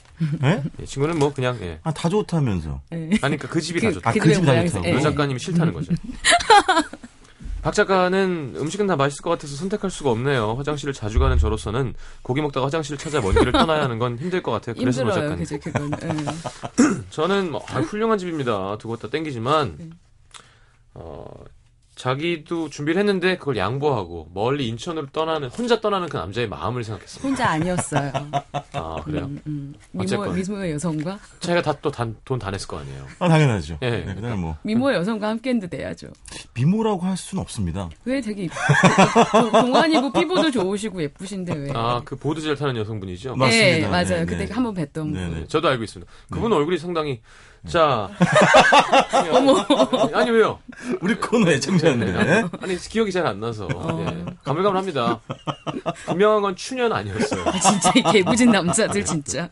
[0.44, 0.64] 예?
[0.82, 1.80] 이 친구는 뭐 그냥, 예.
[1.84, 2.82] 아, 다 좋다면서.
[2.92, 4.10] 아니, 그러니까 그 집이 다 좋다.
[4.10, 4.88] 아, 그 집의 집이 다 좋다고.
[4.88, 4.94] 예.
[4.94, 5.92] 노 작가님이 싫다는 거죠.
[7.62, 10.56] 박 작가는 음식은 다 맛있을 것 같아서 선택할 수가 없네요.
[10.56, 14.52] 화장실을 자주 가는 저로서는 고기 먹다가 화장실을 찾아 먼 길을 떠나야 하는 건 힘들 것
[14.52, 14.76] 같아요.
[14.78, 15.46] 그래서 노 힘들어요, 작가님.
[15.46, 15.92] 그죠, 그건.
[16.04, 17.02] 예.
[17.10, 18.78] 저는 뭐 아, 훌륭한 집입니다.
[18.80, 19.90] 두고 다 땡기지만 네.
[20.94, 21.26] 어,
[21.96, 27.28] 자기도 준비를 했는데 그걸 양보하고 멀리 인천으로 떠나는 혼자 떠나는 그 남자의 마음을 생각했습니다.
[27.28, 28.12] 혼자 아니었어요.
[28.74, 29.26] 아 그래요?
[29.26, 29.74] 음, 음.
[29.92, 30.32] 미모.
[30.34, 31.92] 미모의 여성과 자기가 다 또
[32.26, 33.06] 돈다 냈을 거 아니에요.
[33.20, 33.78] 아, 당연하죠.
[33.82, 36.08] 예, 네, 그다음에 뭐, 미모의 여성과 함께 했는데 돼야죠.
[36.54, 37.90] 미모라고 할 수는 없습니다.
[38.06, 38.48] 왜 되게
[39.32, 41.72] 동- 동안이고 피부도 좋으시고 예쁘신데 왜?
[41.74, 43.36] 아그 보드젤 타는 여성분이죠.
[43.36, 43.90] 맞- 네, 맞습니다.
[43.90, 44.06] 맞아요.
[44.08, 44.54] 네, 그때 네.
[44.54, 45.12] 한번 뵀던 분.
[45.14, 45.40] 네, 네.
[45.42, 46.12] 네, 저도 알고 있습니다.
[46.32, 47.22] 그분 얼굴이 상당히
[47.68, 48.10] 자
[49.32, 49.66] 어머.
[50.14, 50.60] 아니 왜요?
[51.02, 52.44] 우리 코너 애청자인데.
[52.62, 53.68] 아니 기억이 잘 안 나서
[54.06, 55.22] 예, 가물가물합니다.
[56.06, 57.42] 분명한 건 추년 아니었어요.
[57.46, 59.50] 아, 진짜 이 개부진 남자들 진짜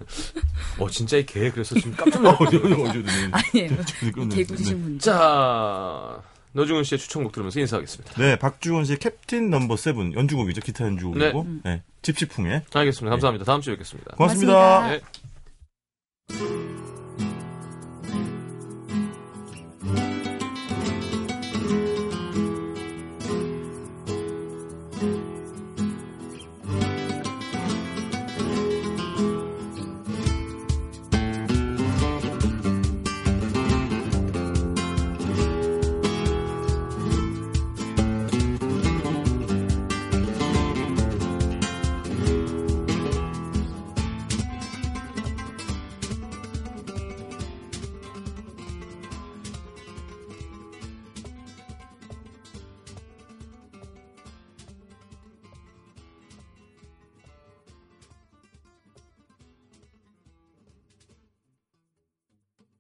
[0.78, 2.50] 어 진짜 이 개 그래서 지금 깜짝 놀랐어요.
[3.32, 3.70] 아니에요.
[3.78, 4.12] 네.
[4.36, 5.00] 개부지신 분들.
[5.00, 6.20] 자
[6.52, 8.14] 노중훈 씨의 추천곡 들으면서 인사하겠습니다.
[8.18, 10.60] 네, 박주원 씨의 Captain Number Seven 연주곡이죠.
[10.62, 11.48] 기타 연주곡이고.
[11.64, 11.82] 네.
[12.02, 12.64] 집시풍에.
[12.74, 13.10] 알겠습니다.
[13.12, 13.46] 감사합니다.
[13.46, 14.16] 다음 주에 뵙겠습니다.
[14.18, 14.54] 고맙습니다.
[14.54, 15.02] 고맙습니다.
[16.28, 16.81] 네.